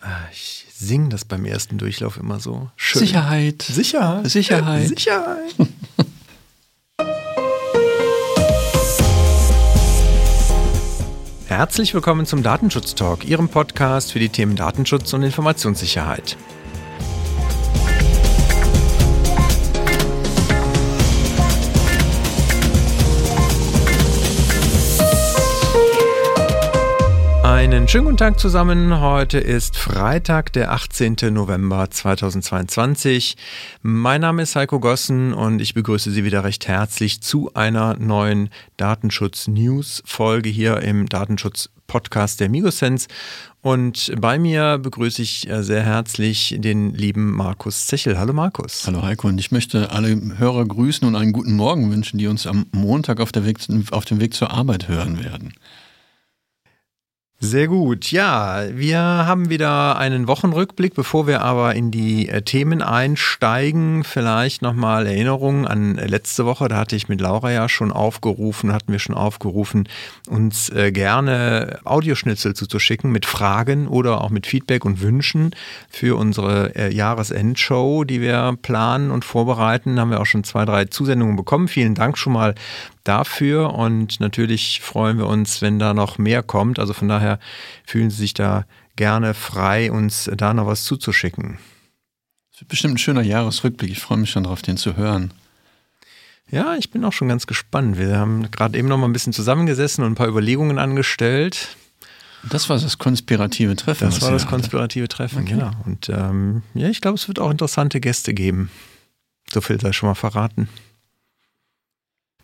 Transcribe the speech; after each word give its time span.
Ah, 0.00 0.28
ich 0.30 0.64
singe 0.72 1.08
das 1.08 1.24
beim 1.24 1.44
ersten 1.44 1.76
Durchlauf 1.76 2.18
immer 2.18 2.38
so. 2.38 2.70
Schön. 2.76 3.00
Sicherheit. 3.00 3.62
Sicherheit. 3.62 4.30
Sicherheit. 4.30 4.88
Sicherheit. 4.88 5.54
Herzlich 11.48 11.94
willkommen 11.94 12.26
zum 12.26 12.44
Datenschutz 12.44 12.94
Talk, 12.94 13.24
Ihrem 13.24 13.48
Podcast 13.48 14.12
für 14.12 14.20
die 14.20 14.28
Themen 14.28 14.54
Datenschutz 14.54 15.12
und 15.14 15.24
Informationssicherheit. 15.24 16.36
Schönen 27.88 28.04
guten 28.04 28.18
Tag 28.18 28.38
zusammen. 28.38 29.00
Heute 29.00 29.38
ist 29.38 29.78
Freitag, 29.78 30.52
der 30.52 30.72
18. 30.72 31.16
November 31.30 31.90
2022. 31.90 33.34
Mein 33.80 34.20
Name 34.20 34.42
ist 34.42 34.56
Heiko 34.56 34.78
Gossen 34.78 35.32
und 35.32 35.62
ich 35.62 35.72
begrüße 35.72 36.10
Sie 36.10 36.22
wieder 36.22 36.44
recht 36.44 36.68
herzlich 36.68 37.22
zu 37.22 37.54
einer 37.54 37.96
neuen 37.98 38.50
Datenschutz-News-Folge 38.76 40.50
hier 40.50 40.82
im 40.82 41.08
Datenschutz-Podcast 41.08 42.40
der 42.40 42.50
Migosense. 42.50 43.08
Und 43.62 44.12
bei 44.20 44.38
mir 44.38 44.76
begrüße 44.76 45.22
ich 45.22 45.48
äh, 45.48 45.62
sehr 45.62 45.82
herzlich 45.82 46.56
den 46.58 46.92
lieben 46.92 47.32
Markus 47.32 47.86
Zechel. 47.86 48.18
Hallo 48.18 48.34
Markus. 48.34 48.86
Hallo 48.86 49.00
Heiko 49.00 49.28
und 49.28 49.38
ich 49.38 49.50
möchte 49.50 49.92
alle 49.92 50.36
Hörer 50.36 50.66
grüßen 50.66 51.08
und 51.08 51.16
einen 51.16 51.32
guten 51.32 51.54
Morgen 51.56 51.90
wünschen, 51.90 52.18
die 52.18 52.26
uns 52.26 52.46
am 52.46 52.66
Montag 52.70 53.18
auf, 53.18 53.30
Weg, 53.34 53.60
auf 53.92 54.04
dem 54.04 54.20
Weg 54.20 54.34
zur 54.34 54.50
Arbeit 54.50 54.88
hören 54.88 55.24
werden. 55.24 55.54
Sehr 57.40 57.68
gut. 57.68 58.10
Ja, 58.10 58.64
wir 58.72 58.98
haben 58.98 59.48
wieder 59.48 59.96
einen 59.96 60.26
Wochenrückblick. 60.26 60.94
Bevor 60.94 61.28
wir 61.28 61.40
aber 61.42 61.76
in 61.76 61.92
die 61.92 62.28
äh, 62.28 62.42
Themen 62.42 62.82
einsteigen, 62.82 64.02
vielleicht 64.02 64.60
nochmal 64.60 65.06
Erinnerungen 65.06 65.64
an 65.64 65.94
letzte 65.94 66.46
Woche. 66.46 66.66
Da 66.66 66.78
hatte 66.78 66.96
ich 66.96 67.08
mit 67.08 67.20
Laura 67.20 67.52
ja 67.52 67.68
schon 67.68 67.92
aufgerufen, 67.92 68.72
hatten 68.72 68.90
wir 68.90 68.98
schon 68.98 69.14
aufgerufen, 69.14 69.88
uns 70.28 70.68
äh, 70.70 70.90
gerne 70.90 71.78
Audioschnitzel 71.84 72.54
zuzuschicken 72.54 73.12
mit 73.12 73.24
Fragen 73.24 73.86
oder 73.86 74.20
auch 74.22 74.30
mit 74.30 74.48
Feedback 74.48 74.84
und 74.84 75.00
Wünschen 75.00 75.54
für 75.90 76.18
unsere 76.18 76.74
äh, 76.74 76.92
Jahresendshow, 76.92 78.02
die 78.02 78.20
wir 78.20 78.58
planen 78.62 79.12
und 79.12 79.24
vorbereiten. 79.24 79.94
Da 79.94 80.02
haben 80.02 80.10
wir 80.10 80.20
auch 80.20 80.26
schon 80.26 80.42
zwei, 80.42 80.64
drei 80.64 80.86
Zusendungen 80.86 81.36
bekommen. 81.36 81.68
Vielen 81.68 81.94
Dank 81.94 82.18
schon 82.18 82.32
mal 82.32 82.56
dafür 83.08 83.74
und 83.74 84.20
natürlich 84.20 84.80
freuen 84.80 85.18
wir 85.18 85.26
uns, 85.26 85.62
wenn 85.62 85.78
da 85.78 85.94
noch 85.94 86.18
mehr 86.18 86.42
kommt. 86.42 86.78
Also 86.78 86.92
von 86.92 87.08
daher 87.08 87.38
fühlen 87.86 88.10
Sie 88.10 88.18
sich 88.18 88.34
da 88.34 88.66
gerne 88.96 89.34
frei, 89.34 89.90
uns 89.90 90.30
da 90.36 90.52
noch 90.52 90.66
was 90.66 90.84
zuzuschicken. 90.84 91.58
Das 92.52 92.60
wird 92.60 92.68
bestimmt 92.68 92.94
ein 92.94 92.98
schöner 92.98 93.22
Jahresrückblick. 93.22 93.90
Ich 93.90 94.00
freue 94.00 94.18
mich 94.18 94.30
schon 94.30 94.44
darauf, 94.44 94.62
den 94.62 94.76
zu 94.76 94.96
hören. 94.96 95.32
Ja, 96.50 96.76
ich 96.76 96.90
bin 96.90 97.04
auch 97.04 97.12
schon 97.12 97.28
ganz 97.28 97.46
gespannt. 97.46 97.98
Wir 97.98 98.18
haben 98.18 98.50
gerade 98.50 98.78
eben 98.78 98.88
noch 98.88 98.96
mal 98.96 99.06
ein 99.06 99.12
bisschen 99.12 99.32
zusammengesessen 99.32 100.04
und 100.04 100.12
ein 100.12 100.16
paar 100.16 100.28
Überlegungen 100.28 100.78
angestellt. 100.78 101.76
Das 102.48 102.68
war 102.68 102.78
das 102.78 102.98
konspirative 102.98 103.76
Treffen. 103.76 104.04
Das 104.04 104.22
war 104.22 104.30
das 104.30 104.46
konspirative. 104.46 105.08
Treffen, 105.08 105.42
okay. 105.42 105.54
genau. 105.54 105.70
Und 105.84 106.08
ähm, 106.08 106.62
ja, 106.74 106.88
ich 106.88 107.00
glaube, 107.00 107.16
es 107.16 107.28
wird 107.28 107.38
auch 107.38 107.50
interessante 107.50 108.00
Gäste 108.00 108.32
geben. 108.32 108.70
So 109.52 109.60
viel 109.60 109.80
sei 109.80 109.92
schon 109.92 110.08
mal 110.08 110.14
verraten. 110.14 110.68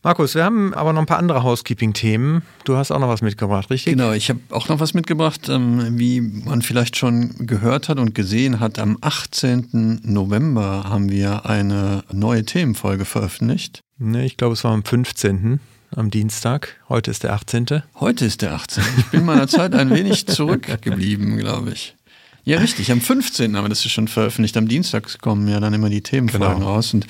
Markus, 0.05 0.35
wir 0.35 0.45
haben 0.45 0.75
aber 0.75 0.93
noch 0.93 1.01
ein 1.01 1.07
paar 1.07 1.19
andere 1.19 1.43
Housekeeping-Themen. 1.43 2.43
Du 2.65 2.77
hast 2.77 2.91
auch 2.91 2.99
noch 2.99 3.09
was 3.09 3.23
mitgebracht, 3.23 3.71
richtig? 3.71 3.95
Genau, 3.95 4.13
ich 4.13 4.29
habe 4.29 4.39
auch 4.51 4.69
noch 4.69 4.79
was 4.79 4.93
mitgebracht. 4.93 5.49
Ähm, 5.49 5.99
wie 5.99 6.21
man 6.21 6.61
vielleicht 6.61 6.99
schon 6.99 7.47
gehört 7.47 7.89
hat 7.89 7.99
und 7.99 8.15
gesehen 8.15 8.61
hat, 8.61 8.79
am 8.79 8.99
18. 9.01 10.03
November 10.05 10.85
haben 10.91 11.11
wir 11.11 11.47
eine 11.47 12.05
neue 12.13 12.45
Themenfolge 12.45 13.07
veröffentlicht. 13.07 13.83
Ne, 13.97 14.27
ich 14.27 14.37
glaube, 14.37 14.53
es 14.53 14.63
war 14.63 14.73
am 14.73 14.85
15 14.85 15.59
am 15.97 16.11
Dienstag. 16.11 16.77
Heute 16.91 17.11
ist 17.11 17.23
der 17.23 17.33
18. 17.33 17.83
Heute 17.99 18.27
ist 18.27 18.43
der 18.43 18.53
18. 18.53 18.85
Ich 18.99 19.07
bin 19.07 19.25
meiner 19.25 19.49
Zeit 19.49 19.75
ein 19.75 19.89
wenig 19.89 20.27
zurückgeblieben, 20.27 21.39
glaube 21.39 21.71
ich. 21.71 21.97
Ja, 22.45 22.59
richtig. 22.59 22.93
Am 22.93 23.01
15. 23.01 23.57
aber 23.57 23.71
das 23.71 23.85
ist 23.85 23.93
schon 23.93 24.07
veröffentlicht. 24.07 24.57
Am 24.57 24.69
Dienstag 24.69 25.21
kommen 25.21 25.49
ja 25.49 25.61
dann 25.61 25.73
immer 25.73 25.89
die 25.89 26.03
Themenfolgen 26.03 26.57
genau. 26.57 26.75
raus. 26.75 26.93
Und 26.93 27.07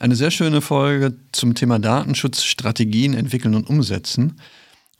eine 0.00 0.16
sehr 0.16 0.30
schöne 0.30 0.62
Folge 0.62 1.14
zum 1.32 1.54
Thema 1.54 1.78
Datenschutz, 1.78 2.42
Strategien 2.42 3.12
entwickeln 3.12 3.54
und 3.54 3.68
umsetzen. 3.68 4.40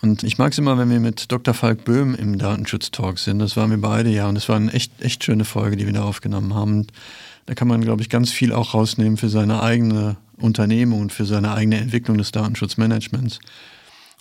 Und 0.01 0.23
ich 0.23 0.39
mag 0.39 0.53
es 0.53 0.59
immer, 0.59 0.79
wenn 0.79 0.91
wir 0.91 1.01
mit 1.01 1.33
Dr. 1.33 1.55
Falk 1.55 1.85
Böhm 1.85 2.15
im 2.15 2.39
Datenschutz-Talk 2.39 3.19
sind. 3.19 3.39
Das 3.39 3.57
waren 3.57 3.71
wir 3.71 3.81
beide, 3.81 4.11
ja. 4.11 4.29
Und 4.29 4.37
es 4.37 4.49
war 4.49 4.57
eine 4.57 4.73
echt, 4.73 4.93
echt 5.01 5.25
schöne 5.25 5.45
Folge, 5.45 5.77
die 5.77 5.87
wir 5.87 5.93
da 5.93 6.05
aufgenommen 6.05 6.55
haben. 6.55 6.87
Da 7.47 7.55
kann 7.55 7.67
man, 7.67 7.81
glaube 7.81 8.03
ich, 8.03 8.11
ganz 8.11 8.31
viel 8.31 8.53
auch 8.53 8.75
rausnehmen 8.75 9.17
für 9.17 9.31
seine 9.31 9.63
eigene 9.63 10.17
Unternehmung 10.37 11.01
und 11.01 11.13
für 11.13 11.25
seine 11.25 11.55
eigene 11.55 11.79
Entwicklung 11.79 12.19
des 12.19 12.31
Datenschutzmanagements. 12.31 13.41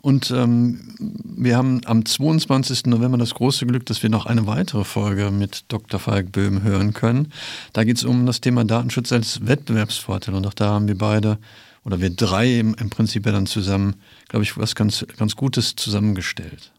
Und 0.01 0.31
ähm, 0.31 0.95
wir 0.99 1.57
haben 1.57 1.81
am 1.85 2.05
22. 2.05 2.85
November 2.85 3.17
das 3.17 3.33
große 3.33 3.65
Glück, 3.65 3.85
dass 3.85 4.03
wir 4.03 4.09
noch 4.09 4.25
eine 4.25 4.47
weitere 4.47 4.83
Folge 4.83 5.31
mit 5.31 5.65
Dr. 5.69 5.99
Falk 5.99 6.31
Böhm 6.31 6.61
hören 6.61 6.93
können. 6.93 7.31
Da 7.73 7.83
geht 7.83 7.97
es 7.97 8.03
um 8.03 8.25
das 8.25 8.41
Thema 8.41 8.63
Datenschutz 8.63 9.11
als 9.11 9.45
Wettbewerbsvorteil. 9.45 10.35
Und 10.35 10.45
auch 10.45 10.53
da 10.53 10.69
haben 10.69 10.87
wir 10.87 10.97
beide, 10.97 11.39
oder 11.83 11.99
wir 11.99 12.11
drei 12.11 12.59
im, 12.59 12.75
im 12.75 12.89
Prinzip 12.89 13.25
ja 13.25 13.31
dann 13.31 13.47
zusammen, 13.47 13.95
glaube 14.27 14.43
ich, 14.43 14.57
was 14.57 14.75
ganz, 14.75 15.05
ganz 15.17 15.35
Gutes 15.35 15.75
zusammengestellt. 15.75 16.71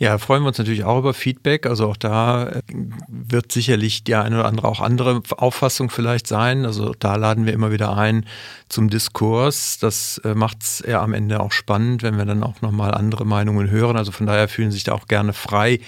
Ja, 0.00 0.16
freuen 0.18 0.44
wir 0.44 0.48
uns 0.48 0.58
natürlich 0.58 0.84
auch 0.84 1.00
über 1.00 1.12
Feedback. 1.12 1.66
Also 1.66 1.88
auch 1.88 1.96
da 1.96 2.46
äh, 2.46 2.62
wird 3.08 3.50
sicherlich 3.50 4.04
die 4.04 4.14
eine 4.14 4.36
oder 4.36 4.46
andere 4.46 4.68
auch 4.68 4.80
andere 4.80 5.22
Auffassung 5.36 5.90
vielleicht 5.90 6.28
sein. 6.28 6.64
Also 6.64 6.94
da 6.96 7.16
laden 7.16 7.46
wir 7.46 7.52
immer 7.52 7.72
wieder 7.72 7.96
ein 7.96 8.24
zum 8.68 8.90
Diskurs. 8.90 9.78
Das 9.80 10.18
äh, 10.18 10.34
macht 10.34 10.62
es 10.62 10.84
ja 10.86 11.02
am 11.02 11.14
Ende 11.14 11.40
auch 11.40 11.50
spannend, 11.50 12.04
wenn 12.04 12.16
wir 12.16 12.24
dann 12.26 12.44
auch 12.44 12.60
nochmal 12.60 12.94
andere 12.94 13.24
Meinungen 13.24 13.70
hören. 13.70 13.96
Also 13.96 14.12
von 14.12 14.28
daher 14.28 14.46
fühlen 14.46 14.70
sich 14.70 14.84
da 14.84 14.92
auch 14.92 15.08
gerne 15.08 15.32
frei, 15.32 15.80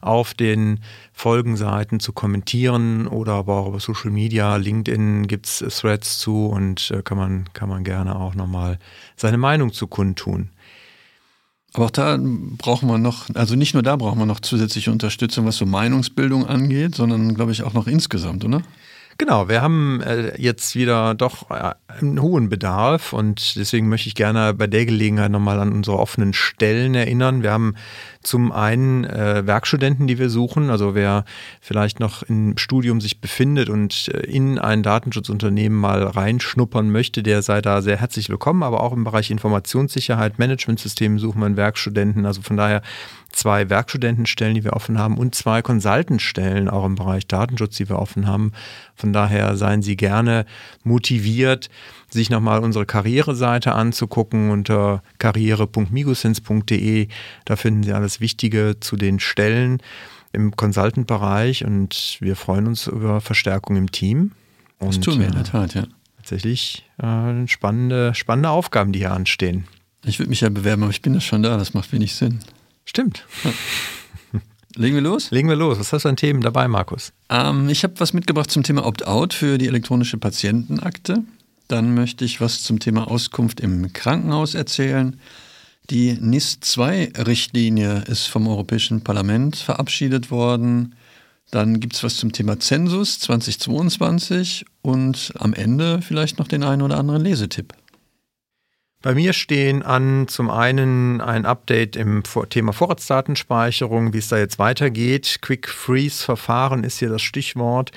auf 0.00 0.32
den 0.32 0.78
Folgenseiten 1.12 1.98
zu 1.98 2.12
kommentieren 2.12 3.08
oder 3.08 3.32
aber 3.32 3.56
auch 3.56 3.68
über 3.68 3.80
Social 3.80 4.12
Media. 4.12 4.54
LinkedIn 4.54 5.26
gibt's 5.26 5.58
Threads 5.58 6.20
zu 6.20 6.46
und 6.46 6.92
äh, 6.92 7.02
kann 7.02 7.18
man, 7.18 7.52
kann 7.52 7.68
man 7.68 7.82
gerne 7.82 8.14
auch 8.14 8.36
nochmal 8.36 8.78
seine 9.16 9.38
Meinung 9.38 9.72
zu 9.72 9.88
kundtun. 9.88 10.50
Aber 11.76 11.84
auch 11.84 11.90
da 11.90 12.18
brauchen 12.18 12.88
wir 12.88 12.96
noch, 12.96 13.28
also 13.34 13.54
nicht 13.54 13.74
nur 13.74 13.82
da 13.82 13.96
brauchen 13.96 14.18
wir 14.18 14.24
noch 14.24 14.40
zusätzliche 14.40 14.90
Unterstützung, 14.90 15.44
was 15.44 15.58
so 15.58 15.66
Meinungsbildung 15.66 16.46
angeht, 16.46 16.94
sondern 16.94 17.34
glaube 17.34 17.52
ich 17.52 17.64
auch 17.64 17.74
noch 17.74 17.86
insgesamt, 17.86 18.46
oder? 18.46 18.62
Genau, 19.18 19.50
wir 19.50 19.60
haben 19.60 20.00
äh, 20.00 20.40
jetzt 20.40 20.74
wieder 20.74 21.14
doch 21.14 21.50
äh, 21.50 21.74
einen 21.88 22.22
hohen 22.22 22.48
Bedarf 22.48 23.12
und 23.12 23.56
deswegen 23.56 23.90
möchte 23.90 24.08
ich 24.08 24.14
gerne 24.14 24.54
bei 24.54 24.66
der 24.66 24.86
Gelegenheit 24.86 25.30
nochmal 25.30 25.60
an 25.60 25.72
unsere 25.72 25.98
offenen 25.98 26.32
Stellen 26.32 26.94
erinnern. 26.94 27.42
Wir 27.42 27.52
haben 27.52 27.74
zum 28.26 28.50
einen 28.50 29.04
äh, 29.04 29.46
Werkstudenten, 29.46 30.06
die 30.06 30.18
wir 30.18 30.30
suchen, 30.30 30.68
also 30.68 30.94
wer 30.94 31.24
vielleicht 31.60 32.00
noch 32.00 32.24
im 32.24 32.58
Studium 32.58 33.00
sich 33.00 33.20
befindet 33.20 33.70
und 33.70 34.08
äh, 34.08 34.18
in 34.26 34.58
ein 34.58 34.82
Datenschutzunternehmen 34.82 35.78
mal 35.78 36.02
reinschnuppern 36.02 36.90
möchte, 36.90 37.22
der 37.22 37.42
sei 37.42 37.62
da 37.62 37.82
sehr 37.82 37.98
herzlich 37.98 38.28
willkommen, 38.28 38.64
aber 38.64 38.82
auch 38.82 38.92
im 38.92 39.04
Bereich 39.04 39.30
Informationssicherheit, 39.30 40.38
Managementsystem 40.38 41.18
suchen 41.20 41.40
wir 41.40 41.46
einen 41.46 41.56
Werkstudenten, 41.56 42.26
also 42.26 42.42
von 42.42 42.56
daher 42.56 42.82
zwei 43.30 43.70
Werkstudentenstellen, 43.70 44.54
die 44.54 44.64
wir 44.64 44.72
offen 44.72 44.98
haben 44.98 45.18
und 45.18 45.34
zwei 45.34 45.62
Consultantstellen 45.62 46.68
auch 46.68 46.84
im 46.84 46.96
Bereich 46.96 47.26
Datenschutz, 47.28 47.76
die 47.76 47.88
wir 47.88 47.98
offen 47.98 48.26
haben. 48.26 48.52
Von 48.94 49.12
daher 49.12 49.56
seien 49.56 49.82
Sie 49.82 49.96
gerne 49.96 50.46
motiviert, 50.82 51.68
sich 52.08 52.30
nochmal 52.30 52.60
unsere 52.60 52.86
Karriereseite 52.86 53.72
anzugucken 53.72 54.50
unter 54.50 55.02
karriere.migosens.de. 55.18 57.08
Da 57.44 57.56
finden 57.56 57.82
Sie 57.82 57.92
alles 57.92 58.20
Wichtige 58.20 58.76
zu 58.80 58.96
den 58.96 59.20
Stellen 59.20 59.82
im 60.32 60.54
Consultant-Bereich 60.54 61.64
und 61.64 62.18
wir 62.20 62.36
freuen 62.36 62.66
uns 62.66 62.86
über 62.86 63.20
Verstärkung 63.20 63.76
im 63.76 63.90
Team. 63.90 64.32
Und, 64.78 64.96
das 64.96 65.00
tun 65.00 65.18
wir 65.18 65.26
in 65.26 65.34
der 65.34 65.44
Tat, 65.44 65.74
ja. 65.74 65.86
Tatsächlich 66.18 66.84
äh, 66.98 67.46
spannende, 67.46 68.14
spannende 68.14 68.50
Aufgaben, 68.50 68.92
die 68.92 68.98
hier 69.00 69.12
anstehen. 69.12 69.64
Ich 70.04 70.18
würde 70.18 70.30
mich 70.30 70.40
ja 70.40 70.48
bewerben, 70.48 70.82
aber 70.82 70.90
ich 70.90 71.02
bin 71.02 71.14
ja 71.14 71.20
schon 71.20 71.42
da, 71.42 71.56
das 71.56 71.74
macht 71.74 71.92
wenig 71.92 72.14
Sinn. 72.14 72.40
Stimmt. 72.84 73.24
Legen 74.76 74.94
wir 74.94 75.02
los? 75.02 75.30
Legen 75.30 75.48
wir 75.48 75.56
los. 75.56 75.78
Was 75.78 75.92
hast 75.92 76.04
du 76.04 76.10
an 76.10 76.16
Themen 76.16 76.42
dabei, 76.42 76.68
Markus? 76.68 77.12
Ähm, 77.30 77.68
ich 77.70 77.82
habe 77.82 77.94
was 77.98 78.12
mitgebracht 78.12 78.50
zum 78.50 78.62
Thema 78.62 78.84
Opt-out 78.84 79.32
für 79.32 79.56
die 79.56 79.66
elektronische 79.66 80.18
Patientenakte. 80.18 81.24
Dann 81.68 81.94
möchte 81.94 82.24
ich 82.24 82.40
was 82.40 82.62
zum 82.62 82.78
Thema 82.78 83.10
Auskunft 83.10 83.60
im 83.60 83.92
Krankenhaus 83.92 84.54
erzählen. 84.54 85.18
Die 85.90 86.18
NIS-2-Richtlinie 86.20 88.04
ist 88.08 88.26
vom 88.26 88.48
Europäischen 88.48 89.02
Parlament 89.02 89.56
verabschiedet 89.56 90.30
worden. 90.30 90.94
Dann 91.50 91.78
gibt 91.78 91.94
es 91.94 92.02
was 92.02 92.16
zum 92.16 92.32
Thema 92.32 92.58
Zensus 92.58 93.20
2022 93.20 94.64
und 94.82 95.32
am 95.38 95.54
Ende 95.54 96.02
vielleicht 96.02 96.38
noch 96.38 96.48
den 96.48 96.64
einen 96.64 96.82
oder 96.82 96.98
anderen 96.98 97.22
Lesetipp. 97.22 97.72
Bei 99.02 99.14
mir 99.14 99.32
stehen 99.32 99.84
an 99.84 100.26
zum 100.26 100.50
einen 100.50 101.20
ein 101.20 101.46
Update 101.46 101.94
im 101.94 102.24
Thema 102.50 102.72
Vorratsdatenspeicherung, 102.72 104.12
wie 104.12 104.18
es 104.18 104.28
da 104.28 104.38
jetzt 104.38 104.58
weitergeht. 104.58 105.38
Quick 105.42 105.68
Freeze 105.68 106.24
Verfahren 106.24 106.82
ist 106.82 106.98
hier 106.98 107.10
das 107.10 107.22
Stichwort. 107.22 107.92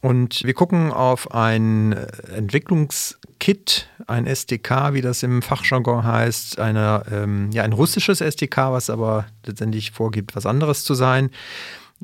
Und 0.00 0.44
wir 0.44 0.54
gucken 0.54 0.90
auf 0.92 1.32
ein 1.32 1.92
Entwicklungskit, 2.34 3.88
ein 4.06 4.26
SDK, 4.26 4.94
wie 4.94 5.02
das 5.02 5.22
im 5.22 5.42
Fachjargon 5.42 6.04
heißt, 6.04 6.58
eine, 6.58 7.04
ähm, 7.12 7.50
ja, 7.52 7.64
ein 7.64 7.74
russisches 7.74 8.22
SDK, 8.22 8.72
was 8.72 8.88
aber 8.88 9.26
letztendlich 9.44 9.90
vorgibt, 9.90 10.34
was 10.34 10.46
anderes 10.46 10.84
zu 10.84 10.94
sein. 10.94 11.30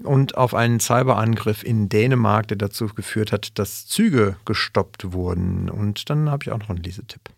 Und 0.02 0.37
auf 0.37 0.52
einen 0.54 0.78
Cyberangriff 0.78 1.62
in 1.62 1.88
Dänemark, 1.88 2.48
der 2.48 2.58
dazu 2.58 2.87
geführt 2.88 3.32
hat, 3.32 3.58
dass 3.58 3.87
Züge 3.87 4.37
gestoppt 4.44 5.12
wurden. 5.14 5.70
Und 5.70 6.10
dann 6.10 6.31
habe 6.31 6.44
ich 6.44 6.52
auch 6.52 6.58
noch 6.58 6.69
einen 6.69 6.82
Lesetipp. 6.82 7.31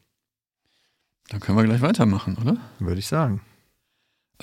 Dann 1.28 1.38
können 1.38 1.56
wir 1.56 1.64
gleich 1.64 1.82
weitermachen, 1.82 2.36
oder? 2.40 2.56
Würde 2.80 2.98
ich 2.98 3.06
sagen. 3.06 3.42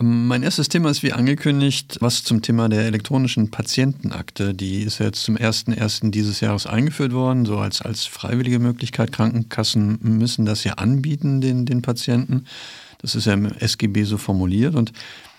Mein 0.01 0.44
erstes 0.44 0.68
Thema 0.68 0.89
ist 0.89 1.03
wie 1.03 1.13
angekündigt, 1.13 2.00
was 2.01 2.25
zum 2.25 2.42
Thema 2.42 2.68
der 2.68 2.81
elektronischen 2.81 3.50
Patientenakte. 3.50 4.53
Die 4.53 4.81
ist 4.81 5.00
ja 5.00 5.06
jetzt 5.06 5.24
zum 5.24 5.38
01.01. 5.38 6.12
dieses 6.12 6.42
Jahres 6.42 6.68
eingeführt 6.68 7.13
worden, 7.13 7.45
so 7.45 7.59
als, 7.59 7.81
als 7.81 8.03
freiwillige 8.06 8.59
Möglichkeit. 8.59 9.13
Krankenkassen 9.13 9.97
müssen 10.01 10.45
das 10.45 10.65
ja 10.65 10.74
anbieten, 10.74 11.39
den, 11.39 11.65
den 11.65 11.81
Patienten. 11.81 12.44
Das 12.97 13.15
ist 13.15 13.25
ja 13.25 13.33
im 13.36 13.45
SGB 13.45 14.03
so 14.03 14.18
formuliert. 14.18 14.75
Und 14.75 14.92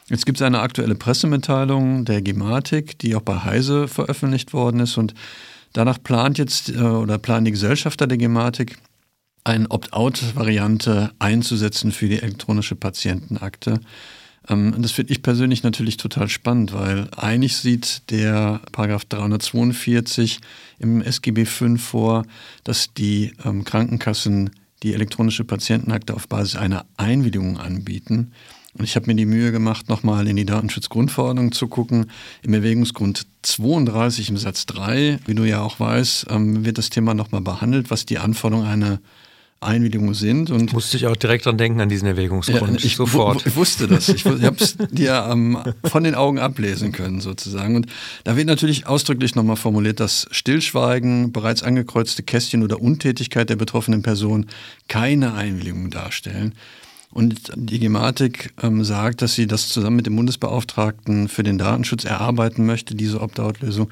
jetzt 0.09 0.25
gibt 0.25 0.39
es 0.39 0.43
eine 0.43 0.61
aktuelle 0.61 0.95
Pressemitteilung 0.95 2.07
der 2.07 2.23
Gematik, 2.23 2.99
die 2.99 3.15
auch 3.15 3.21
bei 3.23 3.37
Heise 3.37 3.89
veröffentlicht 3.89 4.55
worden 4.55 4.81
ist. 4.81 4.97
Und 4.97 5.13
danach 5.75 6.03
plant 6.03 6.39
jetzt 6.39 6.71
äh, 6.71 6.79
oder 6.79 7.19
planen 7.19 7.45
die 7.45 7.51
Gesellschafter 7.53 8.07
der 8.07 8.17
Gematik, 8.17 8.79
eine 9.45 9.71
Opt-out-Variante 9.71 11.11
einzusetzen 11.19 11.93
für 11.93 12.09
die 12.09 12.23
elektronische 12.23 12.75
Patientenakte. 12.75 13.81
Ähm, 14.49 14.75
das 14.79 14.93
finde 14.93 15.13
ich 15.13 15.23
persönlich 15.23 15.63
natürlich 15.63 15.97
total 15.97 16.29
spannend, 16.29 16.73
weil 16.73 17.09
eigentlich 17.17 17.57
sieht 17.57 18.11
der 18.11 18.61
Paragraph 18.73 19.05
342 19.05 20.41
im 20.79 21.03
SGB 21.03 21.45
V 21.45 21.77
vor, 21.77 22.25
dass 22.65 22.93
die 22.95 23.33
ähm, 23.45 23.65
Krankenkassen 23.65 24.51
die 24.83 24.95
elektronische 24.95 25.45
Patientenakte 25.45 26.15
auf 26.15 26.29
Basis 26.29 26.57
einer 26.57 26.85
Einwilligung 26.97 27.59
anbieten. 27.59 28.33
Und 28.79 28.85
ich 28.85 28.95
habe 28.95 29.07
mir 29.07 29.15
die 29.15 29.25
Mühe 29.25 29.53
gemacht, 29.53 29.89
nochmal 29.89 30.29
in 30.29 30.37
die 30.37 30.45
Datenschutzgrundverordnung 30.45 31.53
zu 31.53 31.67
gucken. 31.67 32.11
Im 32.43 32.53
Erwägungsgrund 32.53 33.27
32 33.41 34.29
im 34.29 34.37
Satz 34.37 34.67
3, 34.67 35.21
wie 35.25 35.35
du 35.35 35.45
ja 35.45 35.63
auch 35.63 35.81
weißt, 35.81 36.27
ähm, 36.29 36.65
wird 36.65 36.77
das 36.77 36.91
Thema 36.91 37.15
nochmal 37.15 37.41
behandelt, 37.41 37.91
was 37.91 38.05
die 38.05 38.19
Anforderung 38.19 38.67
einer 38.67 39.01
Einwilligungen 39.61 40.15
sind. 40.15 40.51
Und 40.51 40.73
Musste 40.73 40.97
ich 40.97 41.07
auch 41.07 41.17
direkt 41.17 41.47
dran 41.47 41.57
denken, 41.57 41.81
an 41.81 41.89
diesen 41.89 42.07
Erwägungsgrund. 42.07 42.81
Ja, 42.81 42.87
ich 42.87 42.97
sofort. 42.97 43.47
Ich 43.47 43.57
wusste 43.57 43.87
das. 43.87 44.09
Ich, 44.09 44.27
ich 44.27 44.45
habe 44.45 44.57
es 44.59 44.77
dir 44.91 45.27
ähm, 45.31 45.59
von 45.85 46.05
den 46.05 46.15
Augen 46.15 46.39
ablesen 46.39 46.93
können, 46.93 47.21
sozusagen. 47.21 47.77
Und 47.77 47.87
da 48.25 48.37
wird 48.37 48.47
natürlich 48.47 48.87
ausdrücklich 48.87 49.35
nochmal 49.35 49.57
formuliert, 49.57 50.01
dass 50.01 50.29
Stillschweigen, 50.31 51.33
bereits 51.33 51.63
angekreuzte 51.63 52.23
Kästchen 52.23 52.63
oder 52.63 52.81
Untätigkeit 52.81 53.49
der 53.49 53.57
betroffenen 53.57 54.03
Person 54.03 54.47
keine 54.89 55.35
Einwilligung 55.35 55.91
darstellen. 55.91 56.55
Und 57.11 57.53
die 57.55 57.79
Gematik 57.79 58.53
ähm, 58.63 58.85
sagt, 58.85 59.23
dass 59.23 59.35
sie 59.35 59.47
das 59.47 59.71
zusammen 59.71 59.97
mit 59.97 60.07
dem 60.07 60.17
Bundesbeauftragten 60.17 61.29
für 61.29 61.43
den 61.43 61.57
Datenschutz 61.57 62.05
erarbeiten 62.05 62.67
möchte, 62.67 62.95
diese 62.95 63.23
Opt-out-Lösung. 63.23 63.89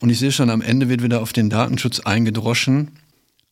Und 0.00 0.08
ich 0.08 0.18
sehe 0.18 0.32
schon, 0.32 0.48
am 0.48 0.62
Ende 0.62 0.88
wird 0.88 1.02
wieder 1.02 1.20
auf 1.20 1.34
den 1.34 1.50
Datenschutz 1.50 2.00
eingedroschen 2.00 2.88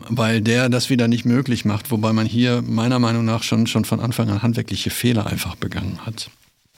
weil 0.08 0.40
der 0.40 0.68
das 0.68 0.90
wieder 0.90 1.08
nicht 1.08 1.24
möglich 1.24 1.64
macht, 1.64 1.90
wobei 1.90 2.12
man 2.12 2.26
hier 2.26 2.62
meiner 2.62 2.98
Meinung 2.98 3.24
nach 3.24 3.42
schon, 3.42 3.66
schon 3.66 3.84
von 3.84 4.00
Anfang 4.00 4.30
an 4.30 4.42
handwerkliche 4.42 4.90
Fehler 4.90 5.26
einfach 5.26 5.56
begangen 5.56 6.04
hat. 6.04 6.30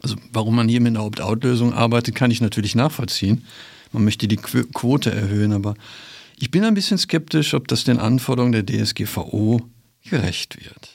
Also 0.03 0.17
warum 0.33 0.57
man 0.57 0.69
hier 0.69 0.81
mit 0.81 0.95
einer 0.95 1.05
Opt-out-Lösung 1.05 1.73
arbeitet, 1.73 2.15
kann 2.15 2.31
ich 2.31 2.41
natürlich 2.41 2.75
nachvollziehen. 2.75 3.47
Man 3.93 4.05
möchte 4.05 4.29
die 4.29 4.37
Quote 4.37 5.11
erhöhen, 5.13 5.53
aber 5.53 5.75
ich 6.39 6.51
bin 6.51 6.65
ein 6.65 6.75
bisschen 6.75 6.99
skeptisch, 6.99 7.55
ob 7.55 7.69
das 7.69 7.85
den 7.85 7.99
Anforderungen 7.99 8.53
der 8.53 8.67
DSGVO 8.67 9.61
gerecht 10.09 10.57
wird. 10.63 10.91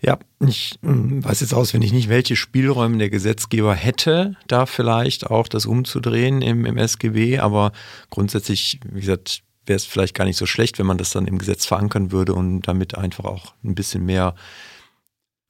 Ja, 0.00 0.18
ich 0.44 0.78
hm, 0.82 1.22
weiß 1.22 1.40
jetzt 1.40 1.54
auswendig 1.54 1.92
nicht, 1.92 2.08
welche 2.08 2.34
Spielräume 2.34 2.98
der 2.98 3.10
Gesetzgeber 3.10 3.74
hätte, 3.74 4.36
da 4.48 4.66
vielleicht 4.66 5.26
auch 5.28 5.46
das 5.46 5.64
umzudrehen 5.64 6.42
im, 6.42 6.64
im 6.64 6.76
SGB, 6.76 7.38
aber 7.38 7.72
grundsätzlich, 8.10 8.80
wie 8.90 9.00
gesagt, 9.00 9.42
wäre 9.66 9.76
es 9.76 9.84
vielleicht 9.84 10.14
gar 10.14 10.24
nicht 10.24 10.38
so 10.38 10.46
schlecht, 10.46 10.78
wenn 10.78 10.86
man 10.86 10.98
das 10.98 11.10
dann 11.10 11.26
im 11.26 11.38
Gesetz 11.38 11.66
verankern 11.66 12.12
würde 12.12 12.34
und 12.34 12.62
damit 12.62 12.96
einfach 12.96 13.24
auch 13.24 13.54
ein 13.64 13.74
bisschen 13.74 14.04
mehr 14.04 14.34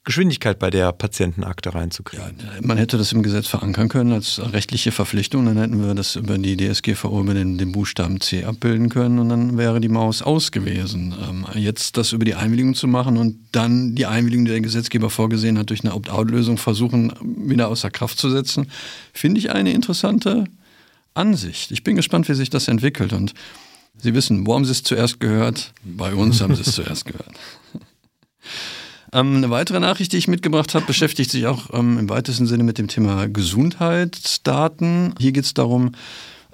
Geschwindigkeit 0.05 0.59
bei 0.59 0.69
der 0.69 0.91
Patientenakte 0.91 1.75
reinzukriegen. 1.75 2.39
Ja, 2.41 2.61
man 2.61 2.77
hätte 2.77 2.99
das 2.99 3.13
im 3.13 3.23
Gesetz 3.23 3.47
verankern 3.47 3.89
können 3.89 4.11
als 4.11 4.41
rechtliche 4.53 4.91
Verpflichtung, 4.91 5.47
dann 5.47 5.57
hätten 5.57 5.81
wir 5.81 5.95
das 5.95 6.17
über 6.17 6.39
die 6.39 6.57
DSGVO 6.57 7.21
über 7.21 7.35
den, 7.35 7.57
den 7.57 7.71
Buchstaben 7.71 8.21
C 8.21 8.43
abbilden 8.43 8.89
können 8.89 9.21
und 9.21 9.29
dann 9.29 9.57
wäre 9.59 9.81
die 9.81 9.89
Maus 9.89 10.21
aus 10.21 10.51
gewesen. 10.51 11.15
Ähm, 11.23 11.47
jetzt 11.55 11.97
das 11.97 12.13
über 12.13 12.25
die 12.25 12.35
Einwilligung 12.35 12.75
zu 12.75 12.89
machen 12.89 13.17
und 13.17 13.39
dann 13.53 13.95
die 13.95 14.07
Einwilligung, 14.07 14.45
die 14.45 14.51
der 14.51 14.61
Gesetzgeber 14.61 15.09
vorgesehen 15.09 15.57
hat, 15.57 15.71
durch 15.71 15.85
eine 15.85 15.95
Opt-out-Lösung 15.95 16.59
versuchen, 16.59 17.13
wieder 17.23 17.69
außer 17.69 17.91
Kraft 17.91 18.19
zu 18.19 18.29
setzen, 18.29 18.73
finde 19.13 19.39
ich 19.39 19.53
eine 19.53 19.73
interessante 19.73 20.47
Ansicht. 21.15 21.71
Ich 21.71 21.85
bin 21.85 21.95
gespannt, 21.95 22.29
wie 22.29 22.35
sich 22.35 22.51
das 22.51 22.67
entwickelt 22.67 23.13
und 23.13 23.35
Sie 23.97 24.15
wissen, 24.15 24.47
wo 24.47 24.55
haben 24.55 24.65
Sie 24.65 24.73
es 24.73 24.83
zuerst 24.83 25.21
gehört? 25.21 25.73
Bei 25.85 26.15
uns 26.15 26.41
haben 26.41 26.55
Sie 26.55 26.63
es 26.63 26.73
zuerst 26.75 27.05
gehört. 27.05 27.33
Ähm, 29.15 29.37
eine 29.37 29.51
weitere 29.51 29.79
Nachricht, 29.79 30.15
die 30.15 30.17
ich 30.17 30.27
mitgebracht 30.27 30.75
habe, 30.75 30.87
beschäftigt 30.87 31.31
sich 31.31 31.47
auch 31.47 31.69
ähm, 31.75 31.99
im 31.99 32.09
weitesten 32.09 32.47
Sinne 32.47 32.65
mit 32.65 32.79
dem 32.79 32.89
Thema 32.89 33.29
Gesundheitsdaten. 33.29 35.15
Hier 35.19 35.33
geht 35.33 35.45
es 35.45 35.53
darum, 35.53 35.93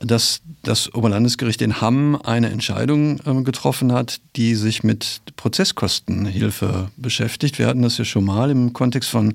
dass 0.00 0.40
das 0.64 0.92
Oberlandesgericht 0.92 1.62
in 1.62 1.80
Hamm 1.80 2.20
eine 2.20 2.50
Entscheidung 2.50 3.20
ähm, 3.26 3.44
getroffen 3.44 3.92
hat, 3.92 4.20
die 4.34 4.56
sich 4.56 4.82
mit 4.82 5.20
Prozesskostenhilfe 5.36 6.90
beschäftigt. 6.96 7.60
Wir 7.60 7.68
hatten 7.68 7.82
das 7.82 7.96
ja 7.96 8.04
schon 8.04 8.24
mal 8.24 8.50
im 8.50 8.72
Kontext 8.72 9.10
von 9.10 9.34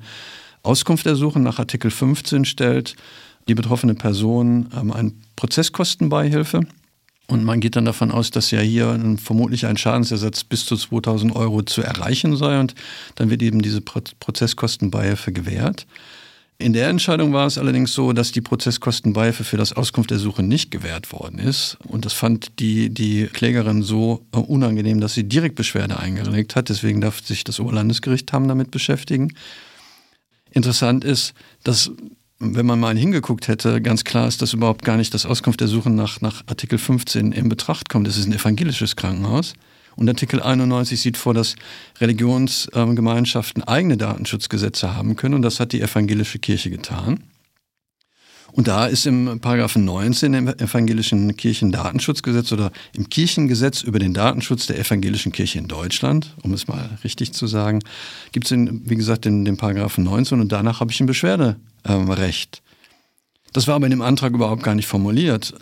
Auskunft 0.62 1.06
ersuchen 1.06 1.44
nach 1.44 1.60
Artikel 1.60 1.92
15 1.92 2.46
stellt 2.46 2.96
die 3.48 3.56
betroffene 3.56 3.96
Person 3.96 4.68
ähm, 4.76 4.92
eine 4.92 5.12
Prozesskostenbeihilfe. 5.36 6.62
Und 7.28 7.44
man 7.46 7.62
geht 7.62 7.76
dann 7.76 7.86
davon 7.86 8.12
aus, 8.12 8.32
dass 8.32 8.52
ja 8.52 8.60
hier 8.60 9.00
vermutlich 9.24 9.66
ein 9.66 9.78
Schadensersatz 9.78 10.44
bis 10.44 10.66
zu 10.66 10.76
2000 10.76 11.36
Euro 11.36 11.62
zu 11.62 11.82
erreichen 11.82 12.36
sei 12.36 12.60
und 12.60 12.76
dann 13.16 13.30
wird 13.30 13.42
eben 13.42 13.62
diese 13.62 13.82
Prozesskostenbeihilfe 13.82 15.32
gewährt. 15.32 15.88
In 16.60 16.74
der 16.74 16.88
Entscheidung 16.90 17.34
war 17.34 17.48
es 17.48 17.58
allerdings 17.58 17.94
so, 17.94 18.14
dass 18.14 18.32
die 18.32 18.42
Prozesskostenbeihilfe 18.42 19.44
für 19.44 19.58
das 19.58 19.74
Auskunftsersuchen 19.74 20.48
nicht 20.48 20.70
gewährt 20.70 21.12
worden 21.12 21.40
ist. 21.40 21.78
Und 21.88 22.06
das 22.06 22.14
fand 22.14 22.60
die, 22.60 22.90
die 22.90 23.28
Klägerin 23.28 23.84
so 23.84 24.26
unangenehm, 24.32 25.02
dass 25.02 25.14
sie 25.14 25.24
direkt 25.24 25.56
Beschwerde 25.56 26.00
eingelegt 26.00 26.56
hat. 26.56 26.70
Deswegen 26.70 27.02
darf 27.02 27.22
sich 27.22 27.44
das 27.44 27.60
Oberlandesgericht 27.60 28.32
haben 28.32 28.48
damit 28.48 28.72
beschäftigen. 28.72 29.34
Interessant 30.52 31.04
ist, 31.04 31.34
dass 31.64 31.92
wenn 32.44 32.66
man 32.66 32.80
mal 32.80 32.98
hingeguckt 32.98 33.48
hätte, 33.48 33.82
ganz 33.82 34.04
klar 34.04 34.28
ist, 34.28 34.42
dass 34.42 34.54
überhaupt 34.54 34.84
gar 34.84 34.98
nicht 34.98 35.14
das 35.14 35.26
Auskunft 35.26 35.62
der 35.62 35.68
Suche 35.68 35.90
nach, 35.90 36.22
nach 36.22 36.44
Artikel 36.48 36.78
15 36.78 37.32
in 37.32 37.50
Betracht 37.50 37.90
kommt. 37.90 38.08
Das 38.08 38.18
ist 38.18 38.28
ein 38.28 38.34
evangelisches 38.34 38.96
Krankenhaus. 38.96 39.54
Und 39.96 40.10
Artikel 40.10 40.42
91 40.42 41.00
sieht 41.00 41.18
vor, 41.18 41.34
dass 41.34 41.56
Religionsgemeinschaften 42.02 43.64
eigene 43.64 43.98
Datenschutzgesetze 43.98 44.96
haben 44.96 45.16
können. 45.16 45.36
Und 45.36 45.44
das 45.44 45.60
hat 45.60 45.72
die 45.72 45.82
evangelische 45.82 46.40
Kirche 46.40 46.70
getan. 46.70 47.24
Und 48.54 48.68
da 48.68 48.86
ist 48.86 49.08
im 49.08 49.40
Paragraphen 49.40 49.84
19 49.84 50.34
im 50.36 50.48
evangelischen 50.48 51.36
Kirchendatenschutzgesetz 51.36 52.52
oder 52.52 52.72
im 52.96 53.10
Kirchengesetz 53.10 53.82
über 53.82 53.98
den 53.98 54.14
Datenschutz 54.14 54.68
der 54.68 54.78
evangelischen 54.78 55.32
Kirche 55.32 55.58
in 55.58 55.68
Deutschland, 55.68 56.36
um 56.44 56.54
es 56.54 56.68
mal 56.68 57.00
richtig 57.04 57.34
zu 57.34 57.48
sagen, 57.48 57.80
gibt 58.32 58.52
es, 58.52 58.56
wie 58.56 58.96
gesagt, 58.96 59.26
den, 59.26 59.44
den 59.44 59.58
Paragraphen 59.58 60.04
19 60.04 60.40
und 60.40 60.52
danach 60.52 60.82
habe 60.82 60.92
ich 60.92 61.00
ein 61.00 61.08
Beschwerderecht. 61.84 62.62
Das 63.54 63.68
war 63.68 63.76
aber 63.76 63.86
in 63.86 63.92
dem 63.92 64.02
Antrag 64.02 64.34
überhaupt 64.34 64.64
gar 64.64 64.76
nicht 64.76 64.88
formuliert. 64.88 65.54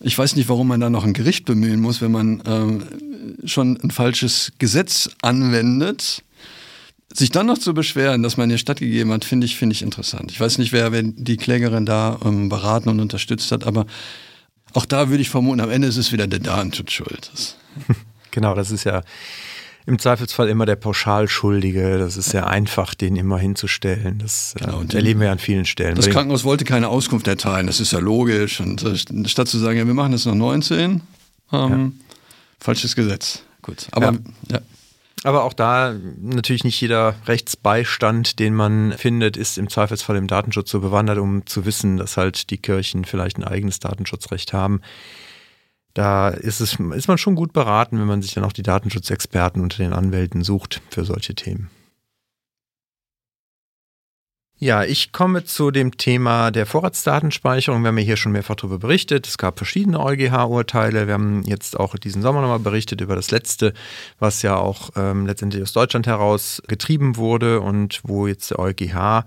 Ich 0.00 0.16
weiß 0.16 0.36
nicht, 0.36 0.48
warum 0.48 0.68
man 0.68 0.80
da 0.80 0.90
noch 0.90 1.04
ein 1.04 1.12
Gericht 1.12 1.44
bemühen 1.44 1.80
muss, 1.80 2.00
wenn 2.00 2.12
man 2.12 2.40
äh, 2.40 3.46
schon 3.46 3.78
ein 3.82 3.90
falsches 3.90 4.52
Gesetz 4.58 5.10
anwendet 5.22 6.22
sich 7.10 7.30
dann 7.30 7.46
noch 7.46 7.56
zu 7.56 7.72
beschweren, 7.72 8.22
dass 8.22 8.36
man 8.36 8.50
ihr 8.50 8.58
stattgegeben 8.58 9.10
hat, 9.12 9.24
finde 9.24 9.46
ich, 9.46 9.56
finde 9.56 9.72
ich 9.72 9.80
interessant. 9.80 10.30
Ich 10.30 10.38
weiß 10.38 10.58
nicht, 10.58 10.72
wer, 10.72 10.92
wer 10.92 11.02
die 11.02 11.38
Klägerin 11.38 11.86
da 11.86 12.18
ähm, 12.22 12.50
beraten 12.50 12.90
und 12.90 13.00
unterstützt 13.00 13.50
hat, 13.50 13.64
aber 13.66 13.86
auch 14.74 14.84
da 14.84 15.08
würde 15.08 15.22
ich 15.22 15.30
vermuten, 15.30 15.60
am 15.60 15.70
Ende 15.70 15.88
ist 15.88 15.96
es 15.96 16.12
wieder 16.12 16.26
der 16.26 16.40
Datenschutz 16.40 16.92
schuld. 16.92 17.30
Genau, 18.30 18.54
das 18.54 18.70
ist 18.70 18.84
ja 18.84 19.00
im 19.88 19.98
Zweifelsfall 19.98 20.50
immer 20.50 20.66
der 20.66 20.76
Pauschalschuldige. 20.76 21.98
Das 21.98 22.18
ist 22.18 22.28
sehr 22.28 22.46
einfach, 22.46 22.92
den 22.92 23.16
immer 23.16 23.38
hinzustellen. 23.38 24.18
Das 24.18 24.54
äh, 24.56 24.64
genau, 24.64 24.82
erleben 24.82 25.20
wir 25.20 25.32
an 25.32 25.38
vielen 25.38 25.64
Stellen. 25.64 25.94
Das 25.94 26.10
Krankenhaus 26.10 26.44
wollte 26.44 26.66
keine 26.66 26.88
Auskunft 26.88 27.26
erteilen, 27.26 27.66
das 27.66 27.80
ist 27.80 27.92
ja 27.92 27.98
logisch. 27.98 28.60
Und 28.60 28.82
äh, 28.82 29.28
statt 29.28 29.48
zu 29.48 29.56
sagen, 29.58 29.78
ja, 29.78 29.86
wir 29.86 29.94
machen 29.94 30.12
das 30.12 30.26
noch 30.26 30.34
19, 30.34 30.82
ähm, 30.90 31.00
ja. 31.50 31.90
falsches 32.60 32.94
Gesetz. 32.96 33.42
Gut, 33.62 33.88
aber 33.92 34.12
ja. 34.12 34.18
ja. 34.50 34.60
Aber 35.24 35.42
auch 35.42 35.54
da 35.54 35.96
natürlich 36.20 36.64
nicht 36.64 36.80
jeder 36.80 37.14
Rechtsbeistand, 37.26 38.38
den 38.38 38.54
man 38.54 38.92
findet, 38.92 39.36
ist 39.36 39.58
im 39.58 39.68
Zweifelsfall 39.68 40.16
im 40.16 40.28
Datenschutz 40.28 40.70
so 40.70 40.80
bewandert, 40.80 41.18
um 41.18 41.44
zu 41.46 41.64
wissen, 41.64 41.96
dass 41.96 42.16
halt 42.16 42.50
die 42.50 42.58
Kirchen 42.58 43.04
vielleicht 43.04 43.38
ein 43.38 43.44
eigenes 43.44 43.80
Datenschutzrecht 43.80 44.52
haben. 44.52 44.80
Da 45.98 46.28
ist, 46.28 46.60
es, 46.60 46.78
ist 46.78 47.08
man 47.08 47.18
schon 47.18 47.34
gut 47.34 47.52
beraten, 47.52 47.98
wenn 47.98 48.06
man 48.06 48.22
sich 48.22 48.32
dann 48.32 48.44
auch 48.44 48.52
die 48.52 48.62
Datenschutzexperten 48.62 49.60
unter 49.60 49.78
den 49.78 49.92
Anwälten 49.92 50.44
sucht 50.44 50.80
für 50.90 51.04
solche 51.04 51.34
Themen. 51.34 51.70
Ja, 54.60 54.84
ich 54.84 55.10
komme 55.10 55.42
zu 55.42 55.72
dem 55.72 55.96
Thema 55.96 56.52
der 56.52 56.66
Vorratsdatenspeicherung. 56.66 57.82
Wir 57.82 57.88
haben 57.88 57.98
ja 57.98 58.04
hier 58.04 58.16
schon 58.16 58.30
mehrfach 58.30 58.54
darüber 58.54 58.78
berichtet. 58.78 59.26
Es 59.26 59.38
gab 59.38 59.58
verschiedene 59.58 59.98
EuGH-Urteile. 59.98 61.08
Wir 61.08 61.14
haben 61.14 61.42
jetzt 61.42 61.76
auch 61.76 61.96
diesen 61.96 62.22
Sommer 62.22 62.42
nochmal 62.42 62.60
berichtet 62.60 63.00
über 63.00 63.16
das 63.16 63.32
letzte, 63.32 63.74
was 64.20 64.42
ja 64.42 64.56
auch 64.56 64.90
ähm, 64.94 65.26
letztendlich 65.26 65.64
aus 65.64 65.72
Deutschland 65.72 66.06
heraus 66.06 66.62
getrieben 66.68 67.16
wurde 67.16 67.60
und 67.60 68.02
wo 68.04 68.28
jetzt 68.28 68.52
der 68.52 68.60
EuGH 68.60 69.24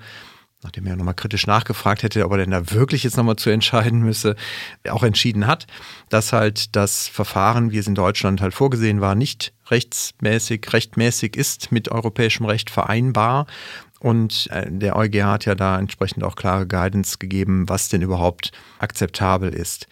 nachdem 0.63 0.87
er 0.87 0.95
nochmal 0.95 1.13
kritisch 1.13 1.47
nachgefragt 1.47 2.03
hätte, 2.03 2.25
ob 2.25 2.31
er 2.31 2.37
denn 2.39 2.51
da 2.51 2.71
wirklich 2.71 3.03
jetzt 3.03 3.17
nochmal 3.17 3.35
zu 3.35 3.49
entscheiden 3.49 4.01
müsse, 4.01 4.35
auch 4.89 5.03
entschieden 5.03 5.47
hat, 5.47 5.67
dass 6.09 6.33
halt 6.33 6.75
das 6.75 7.07
Verfahren, 7.07 7.71
wie 7.71 7.77
es 7.77 7.87
in 7.87 7.95
Deutschland 7.95 8.41
halt 8.41 8.53
vorgesehen 8.53 9.01
war, 9.01 9.15
nicht 9.15 9.53
rechtsmäßig, 9.69 10.71
rechtmäßig 10.71 11.35
ist 11.35 11.71
mit 11.71 11.89
europäischem 11.89 12.45
Recht 12.45 12.69
vereinbar 12.69 13.47
und 14.01 14.47
äh, 14.51 14.65
der 14.67 14.95
EuGH 14.95 15.25
hat 15.25 15.45
ja 15.45 15.53
da 15.53 15.77
entsprechend 15.77 16.23
auch 16.23 16.35
klare 16.35 16.67
Guidance 16.67 17.19
gegeben, 17.19 17.69
was 17.69 17.87
denn 17.87 18.01
überhaupt 18.01 18.51
akzeptabel 18.79 19.53
ist. 19.53 19.87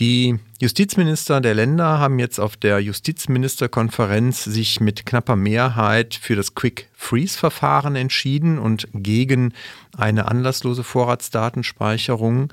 Die 0.00 0.38
Justizminister 0.58 1.42
der 1.42 1.52
Länder 1.52 1.98
haben 1.98 2.18
jetzt 2.18 2.40
auf 2.40 2.56
der 2.56 2.80
Justizministerkonferenz 2.80 4.44
sich 4.44 4.80
mit 4.80 5.04
knapper 5.04 5.36
Mehrheit 5.36 6.14
für 6.14 6.36
das 6.36 6.54
Quick 6.54 6.88
Freeze 6.94 7.38
Verfahren 7.38 7.96
entschieden 7.96 8.58
und 8.58 8.88
gegen 8.94 9.52
eine 9.98 10.26
anlasslose 10.26 10.84
Vorratsdatenspeicherung. 10.84 12.50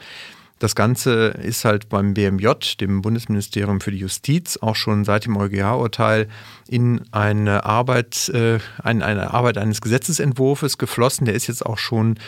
Das 0.59 0.75
Ganze 0.75 1.27
ist 1.27 1.63
halt 1.63 1.87
beim 1.87 2.15
BMJ, 2.15 2.49
dem 2.81 3.01
Bundesministerium 3.01 3.79
für 3.79 3.91
die 3.91 3.99
Justiz, 3.99 4.57
auch 4.57 4.75
schon 4.75 5.05
seit 5.05 5.23
dem 5.23 5.37
EuGH-Urteil 5.37 6.27
in 6.67 7.05
eine 7.13 7.63
Arbeit, 7.63 8.27
äh, 8.27 8.59
eine, 8.83 9.05
eine 9.05 9.33
Arbeit 9.33 9.57
eines 9.57 9.79
Gesetzesentwurfs 9.79 10.77
geflossen. 10.77 11.23
Der 11.23 11.35
ist 11.35 11.47
jetzt 11.47 11.65
auch 11.65 11.77
schon 11.77 12.19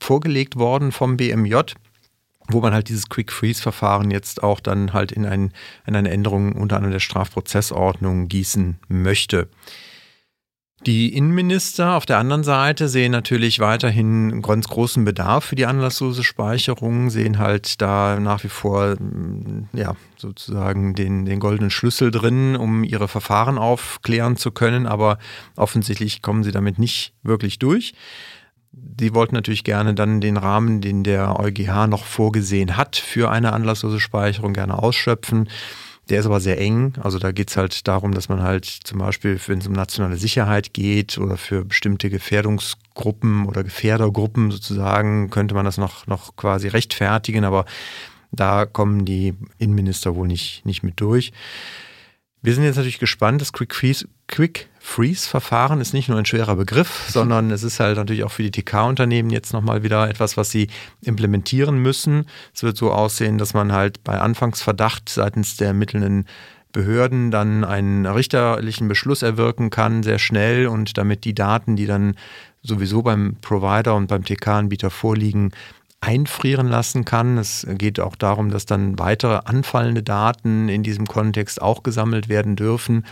vorgelegt 0.00 0.56
worden 0.56 0.92
vom 0.92 1.18
BMJ 1.18 1.56
wo 2.48 2.60
man 2.60 2.72
halt 2.72 2.88
dieses 2.88 3.08
Quick 3.08 3.32
Freeze 3.32 3.62
Verfahren 3.62 4.10
jetzt 4.10 4.42
auch 4.42 4.60
dann 4.60 4.92
halt 4.92 5.12
in, 5.12 5.26
ein, 5.26 5.52
in 5.86 5.96
eine 5.96 6.10
Änderung 6.10 6.52
unter 6.52 6.76
anderem 6.76 6.92
der 6.92 7.00
Strafprozessordnung 7.00 8.28
gießen 8.28 8.78
möchte. 8.88 9.48
Die 10.84 11.14
Innenminister 11.14 11.94
auf 11.94 12.06
der 12.06 12.18
anderen 12.18 12.42
Seite 12.42 12.88
sehen 12.88 13.12
natürlich 13.12 13.60
weiterhin 13.60 14.42
ganz 14.42 14.66
großen 14.66 15.04
Bedarf 15.04 15.44
für 15.44 15.54
die 15.54 15.66
anlasslose 15.66 16.24
Speicherung, 16.24 17.08
sehen 17.08 17.38
halt 17.38 17.80
da 17.80 18.18
nach 18.18 18.42
wie 18.42 18.48
vor 18.48 18.96
mm, 18.96 19.68
ja, 19.74 19.94
sozusagen 20.16 20.94
den, 20.94 21.24
den 21.24 21.38
goldenen 21.38 21.70
Schlüssel 21.70 22.10
drin, 22.10 22.56
um 22.56 22.82
ihre 22.82 23.06
Verfahren 23.06 23.58
aufklären 23.58 24.36
zu 24.36 24.50
können, 24.50 24.88
aber 24.88 25.18
offensichtlich 25.54 26.20
kommen 26.20 26.42
sie 26.42 26.50
damit 26.50 26.80
nicht 26.80 27.14
wirklich 27.22 27.60
durch. 27.60 27.94
Sie 28.98 29.14
wollten 29.14 29.34
natürlich 29.34 29.64
gerne 29.64 29.94
dann 29.94 30.20
den 30.20 30.36
Rahmen, 30.36 30.80
den 30.80 31.02
der 31.02 31.38
EuGH 31.38 31.88
noch 31.88 32.04
vorgesehen 32.04 32.76
hat 32.76 32.96
für 32.96 33.30
eine 33.30 33.52
anlasslose 33.52 34.00
Speicherung, 34.00 34.52
gerne 34.52 34.80
ausschöpfen. 34.80 35.48
Der 36.08 36.20
ist 36.20 36.26
aber 36.26 36.40
sehr 36.40 36.58
eng. 36.58 36.94
Also 37.00 37.18
da 37.18 37.32
geht 37.32 37.50
es 37.50 37.56
halt 37.56 37.86
darum, 37.86 38.12
dass 38.12 38.28
man 38.28 38.42
halt 38.42 38.64
zum 38.64 38.98
Beispiel, 38.98 39.38
wenn 39.46 39.58
es 39.58 39.66
um 39.66 39.72
nationale 39.72 40.16
Sicherheit 40.16 40.72
geht 40.72 41.18
oder 41.18 41.36
für 41.36 41.64
bestimmte 41.64 42.10
Gefährdungsgruppen 42.10 43.46
oder 43.46 43.62
Gefährdergruppen 43.62 44.50
sozusagen, 44.50 45.30
könnte 45.30 45.54
man 45.54 45.64
das 45.64 45.78
noch, 45.78 46.06
noch 46.06 46.36
quasi 46.36 46.68
rechtfertigen. 46.68 47.44
Aber 47.44 47.66
da 48.30 48.66
kommen 48.66 49.04
die 49.04 49.34
Innenminister 49.58 50.16
wohl 50.16 50.26
nicht, 50.26 50.64
nicht 50.64 50.82
mit 50.82 51.00
durch. 51.00 51.32
Wir 52.44 52.54
sind 52.54 52.64
jetzt 52.64 52.76
natürlich 52.76 52.98
gespannt. 52.98 53.40
Das 53.40 53.52
Quick 53.52 53.72
Freeze, 53.72 54.08
Quick 54.26 54.68
Freeze 54.80 55.28
Verfahren 55.28 55.80
ist 55.80 55.94
nicht 55.94 56.08
nur 56.08 56.18
ein 56.18 56.26
schwerer 56.26 56.56
Begriff, 56.56 57.06
sondern 57.08 57.52
es 57.52 57.62
ist 57.62 57.78
halt 57.78 57.96
natürlich 57.96 58.24
auch 58.24 58.32
für 58.32 58.42
die 58.42 58.50
TK-Unternehmen 58.50 59.30
jetzt 59.30 59.52
nochmal 59.52 59.84
wieder 59.84 60.10
etwas, 60.10 60.36
was 60.36 60.50
sie 60.50 60.66
implementieren 61.02 61.78
müssen. 61.78 62.26
Es 62.52 62.64
wird 62.64 62.76
so 62.76 62.90
aussehen, 62.90 63.38
dass 63.38 63.54
man 63.54 63.70
halt 63.70 64.02
bei 64.02 64.18
Anfangsverdacht 64.18 65.08
seitens 65.08 65.56
der 65.56 65.68
ermittelnden 65.68 66.26
Behörden 66.72 67.30
dann 67.30 67.64
einen 67.64 68.06
richterlichen 68.06 68.88
Beschluss 68.88 69.22
erwirken 69.22 69.70
kann, 69.70 70.02
sehr 70.02 70.18
schnell 70.18 70.66
und 70.66 70.98
damit 70.98 71.24
die 71.24 71.34
Daten, 71.34 71.76
die 71.76 71.86
dann 71.86 72.16
sowieso 72.62 73.02
beim 73.02 73.36
Provider 73.40 73.94
und 73.94 74.06
beim 74.06 74.24
TK-Anbieter 74.24 74.90
vorliegen, 74.90 75.52
einfrieren 76.02 76.68
lassen 76.68 77.04
kann. 77.04 77.38
Es 77.38 77.66
geht 77.66 78.00
auch 78.00 78.16
darum, 78.16 78.50
dass 78.50 78.66
dann 78.66 78.98
weitere 78.98 79.40
anfallende 79.44 80.02
Daten 80.02 80.68
in 80.68 80.82
diesem 80.82 81.06
Kontext 81.06 81.62
auch 81.62 81.82
gesammelt 81.82 82.28
werden 82.28 82.56
dürfen. 82.56 83.06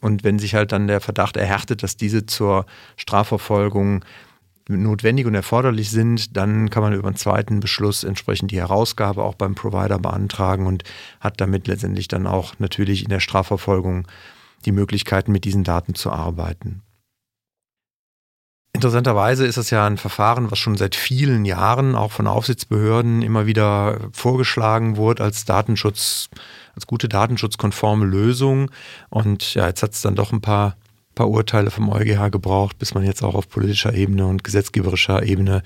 Und 0.00 0.22
wenn 0.22 0.38
sich 0.38 0.54
halt 0.54 0.70
dann 0.70 0.86
der 0.86 1.00
Verdacht 1.00 1.36
erhärtet, 1.36 1.82
dass 1.82 1.96
diese 1.96 2.24
zur 2.26 2.64
Strafverfolgung 2.96 4.04
notwendig 4.68 5.26
und 5.26 5.34
erforderlich 5.34 5.90
sind, 5.90 6.36
dann 6.36 6.70
kann 6.70 6.82
man 6.82 6.92
über 6.92 7.08
einen 7.08 7.16
zweiten 7.16 7.58
Beschluss 7.58 8.04
entsprechend 8.04 8.52
die 8.52 8.58
Herausgabe 8.58 9.24
auch 9.24 9.34
beim 9.34 9.54
Provider 9.54 9.98
beantragen 9.98 10.66
und 10.66 10.84
hat 11.20 11.40
damit 11.40 11.66
letztendlich 11.66 12.06
dann 12.06 12.26
auch 12.26 12.54
natürlich 12.58 13.02
in 13.02 13.08
der 13.08 13.20
Strafverfolgung 13.20 14.06
die 14.64 14.72
Möglichkeiten, 14.72 15.32
mit 15.32 15.44
diesen 15.44 15.64
Daten 15.64 15.94
zu 15.94 16.12
arbeiten. 16.12 16.82
Interessanterweise 18.78 19.44
ist 19.44 19.58
das 19.58 19.70
ja 19.70 19.84
ein 19.88 19.96
Verfahren, 19.96 20.52
was 20.52 20.60
schon 20.60 20.76
seit 20.76 20.94
vielen 20.94 21.44
Jahren 21.44 21.96
auch 21.96 22.12
von 22.12 22.28
Aufsichtsbehörden 22.28 23.22
immer 23.22 23.44
wieder 23.44 23.98
vorgeschlagen 24.12 24.96
wurde 24.96 25.24
als 25.24 25.44
Datenschutz, 25.44 26.28
als 26.76 26.86
gute 26.86 27.08
datenschutzkonforme 27.08 28.06
Lösung. 28.06 28.70
Und 29.10 29.54
ja, 29.54 29.66
jetzt 29.66 29.82
hat 29.82 29.94
es 29.94 30.02
dann 30.02 30.14
doch 30.14 30.30
ein 30.30 30.40
paar, 30.40 30.76
paar 31.16 31.28
Urteile 31.28 31.72
vom 31.72 31.88
EuGH 31.88 32.30
gebraucht, 32.30 32.78
bis 32.78 32.94
man 32.94 33.02
jetzt 33.02 33.24
auch 33.24 33.34
auf 33.34 33.48
politischer 33.48 33.94
Ebene 33.94 34.26
und 34.26 34.44
gesetzgeberischer 34.44 35.24
Ebene 35.24 35.64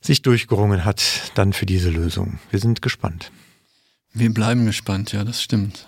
sich 0.00 0.22
durchgerungen 0.22 0.86
hat, 0.86 1.30
dann 1.34 1.52
für 1.52 1.66
diese 1.66 1.90
Lösung. 1.90 2.38
Wir 2.48 2.58
sind 2.58 2.80
gespannt. 2.80 3.32
Wir 4.14 4.32
bleiben 4.32 4.64
gespannt, 4.64 5.12
ja, 5.12 5.24
das 5.24 5.42
stimmt. 5.42 5.86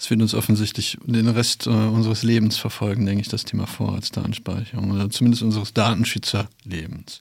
Es 0.00 0.08
wird 0.08 0.22
uns 0.22 0.32
offensichtlich 0.32 0.96
den 1.04 1.28
Rest 1.28 1.66
äh, 1.66 1.70
unseres 1.70 2.22
Lebens 2.22 2.56
verfolgen, 2.56 3.04
denke 3.04 3.20
ich, 3.20 3.28
das 3.28 3.44
Thema 3.44 3.66
Vorratsdatenspeicherung 3.66 4.92
oder 4.92 5.10
zumindest 5.10 5.42
unseres 5.42 5.74
Datenschützerlebens. 5.74 7.20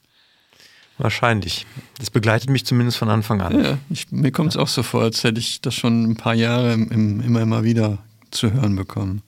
Wahrscheinlich. 0.98 1.66
Das 1.98 2.10
begleitet 2.10 2.50
mich 2.50 2.66
zumindest 2.66 2.98
von 2.98 3.10
Anfang 3.10 3.42
an. 3.42 3.62
Ja, 3.62 3.78
ich, 3.90 4.10
mir 4.12 4.32
kommt 4.32 4.52
es 4.52 4.58
auch 4.58 4.70
so 4.70 4.82
vor, 4.82 5.02
als 5.02 5.26
hätte 5.26 5.42
ich 5.42 5.60
das 5.60 5.76
schon 5.76 6.04
ein 6.10 6.16
paar 6.16 6.34
Jahre 6.34 6.72
im, 6.72 6.90
im, 6.90 7.20
immer, 7.20 7.42
immer 7.42 7.64
wieder 7.66 7.98
zu 8.32 8.54
hören 8.54 8.78
bekommen. 8.78 9.24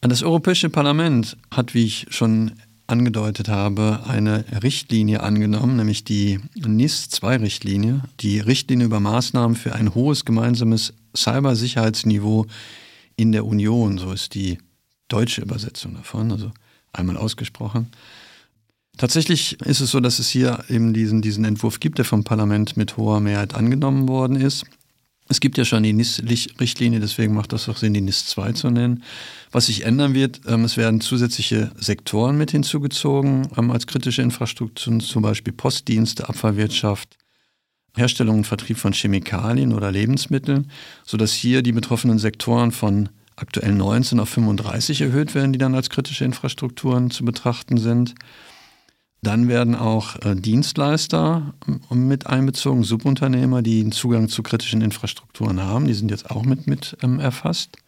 Das 0.00 0.22
Europäische 0.22 0.70
Parlament 0.70 1.36
hat, 1.50 1.74
wie 1.74 1.84
ich 1.84 2.06
schon 2.08 2.52
angedeutet 2.86 3.50
habe, 3.50 4.00
eine 4.06 4.46
Richtlinie 4.62 5.22
angenommen, 5.22 5.76
nämlich 5.76 6.04
die 6.04 6.40
NIS-2-Richtlinie, 6.54 8.00
die 8.20 8.40
Richtlinie 8.40 8.86
über 8.86 9.00
Maßnahmen 9.00 9.56
für 9.56 9.74
ein 9.74 9.94
hohes 9.94 10.24
gemeinsames 10.24 10.94
Cybersicherheitsniveau 11.16 12.46
in 13.16 13.32
der 13.32 13.46
Union, 13.46 13.98
so 13.98 14.12
ist 14.12 14.34
die 14.34 14.58
deutsche 15.08 15.42
Übersetzung 15.42 15.94
davon, 15.94 16.32
also 16.32 16.50
einmal 16.92 17.16
ausgesprochen. 17.16 17.90
Tatsächlich 18.96 19.60
ist 19.62 19.80
es 19.80 19.90
so, 19.90 20.00
dass 20.00 20.18
es 20.18 20.28
hier 20.28 20.64
eben 20.68 20.94
diesen, 20.94 21.20
diesen 21.20 21.44
Entwurf 21.44 21.80
gibt, 21.80 21.98
der 21.98 22.04
vom 22.04 22.22
Parlament 22.22 22.76
mit 22.76 22.96
hoher 22.96 23.20
Mehrheit 23.20 23.54
angenommen 23.54 24.08
worden 24.08 24.36
ist. 24.36 24.64
Es 25.26 25.40
gibt 25.40 25.56
ja 25.56 25.64
schon 25.64 25.82
die 25.82 25.94
NIS-Richtlinie, 25.94 27.00
deswegen 27.00 27.34
macht 27.34 27.52
das 27.52 27.68
auch 27.68 27.78
Sinn, 27.78 27.94
die 27.94 28.02
NIS 28.02 28.26
2 28.26 28.52
zu 28.52 28.70
nennen. 28.70 29.02
Was 29.50 29.66
sich 29.66 29.84
ändern 29.84 30.12
wird, 30.12 30.42
ähm, 30.46 30.64
es 30.64 30.76
werden 30.76 31.00
zusätzliche 31.00 31.72
Sektoren 31.78 32.36
mit 32.36 32.50
hinzugezogen 32.50 33.48
ähm, 33.56 33.70
als 33.70 33.86
kritische 33.86 34.20
Infrastrukturen, 34.20 35.00
zum 35.00 35.22
Beispiel 35.22 35.54
Postdienste, 35.54 36.28
Abfallwirtschaft, 36.28 37.16
Herstellung 37.94 38.38
und 38.38 38.46
Vertrieb 38.46 38.78
von 38.78 38.92
Chemikalien 38.92 39.72
oder 39.72 39.90
Lebensmitteln, 39.92 40.70
sodass 41.04 41.32
hier 41.32 41.62
die 41.62 41.72
betroffenen 41.72 42.18
Sektoren 42.18 42.72
von 42.72 43.08
aktuell 43.36 43.72
19 43.72 44.20
auf 44.20 44.28
35 44.28 45.00
erhöht 45.00 45.34
werden, 45.34 45.52
die 45.52 45.58
dann 45.58 45.74
als 45.74 45.90
kritische 45.90 46.24
Infrastrukturen 46.24 47.10
zu 47.10 47.24
betrachten 47.24 47.78
sind. 47.78 48.14
Dann 49.22 49.48
werden 49.48 49.74
auch 49.74 50.16
äh, 50.24 50.34
Dienstleister 50.36 51.54
ähm, 51.90 52.08
mit 52.08 52.26
einbezogen, 52.26 52.84
Subunternehmer, 52.84 53.62
die 53.62 53.80
einen 53.80 53.92
Zugang 53.92 54.28
zu 54.28 54.42
kritischen 54.42 54.82
Infrastrukturen 54.82 55.62
haben. 55.62 55.86
Die 55.86 55.94
sind 55.94 56.10
jetzt 56.10 56.30
auch 56.30 56.44
mit, 56.44 56.66
mit 56.66 56.96
ähm, 57.02 57.20
erfasst. 57.20 57.78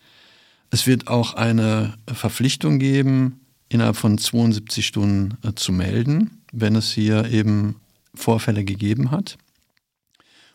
Es 0.70 0.86
wird 0.86 1.08
auch 1.08 1.34
eine 1.34 1.94
Verpflichtung 2.06 2.78
geben, 2.78 3.40
innerhalb 3.68 3.96
von 3.96 4.18
72 4.18 4.86
Stunden 4.86 5.36
äh, 5.42 5.52
zu 5.54 5.72
melden, 5.72 6.42
wenn 6.52 6.74
es 6.74 6.90
hier 6.90 7.26
eben 7.30 7.76
Vorfälle 8.14 8.64
gegeben 8.64 9.10
hat. 9.10 9.36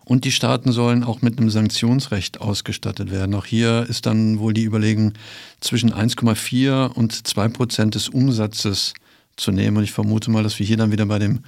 Und 0.04 0.26
die 0.26 0.32
Staaten 0.32 0.72
sollen 0.72 1.04
auch 1.04 1.22
mit 1.22 1.38
einem 1.38 1.50
Sanktionsrecht 1.50 2.42
ausgestattet 2.42 3.12
werden. 3.12 3.36
Auch 3.36 3.46
hier 3.46 3.86
ist 3.88 4.06
dann 4.06 4.40
wohl 4.40 4.54
die 4.54 4.64
Überlegung, 4.64 5.14
zwischen 5.60 5.94
1,4 5.94 6.88
und 6.88 7.28
2 7.28 7.48
Prozent 7.50 7.96
des 7.96 8.10
Umsatzes 8.10 8.94
zu 9.38 9.52
nehmen. 9.52 9.78
Und 9.78 9.84
ich 9.84 9.92
vermute 9.92 10.32
mal, 10.32 10.44
dass 10.44 10.60
wir 10.60 10.66
hier 10.66 10.78
dann 10.78 10.92
wieder 10.92 11.06
bei 11.06 11.20
dem 11.20 11.42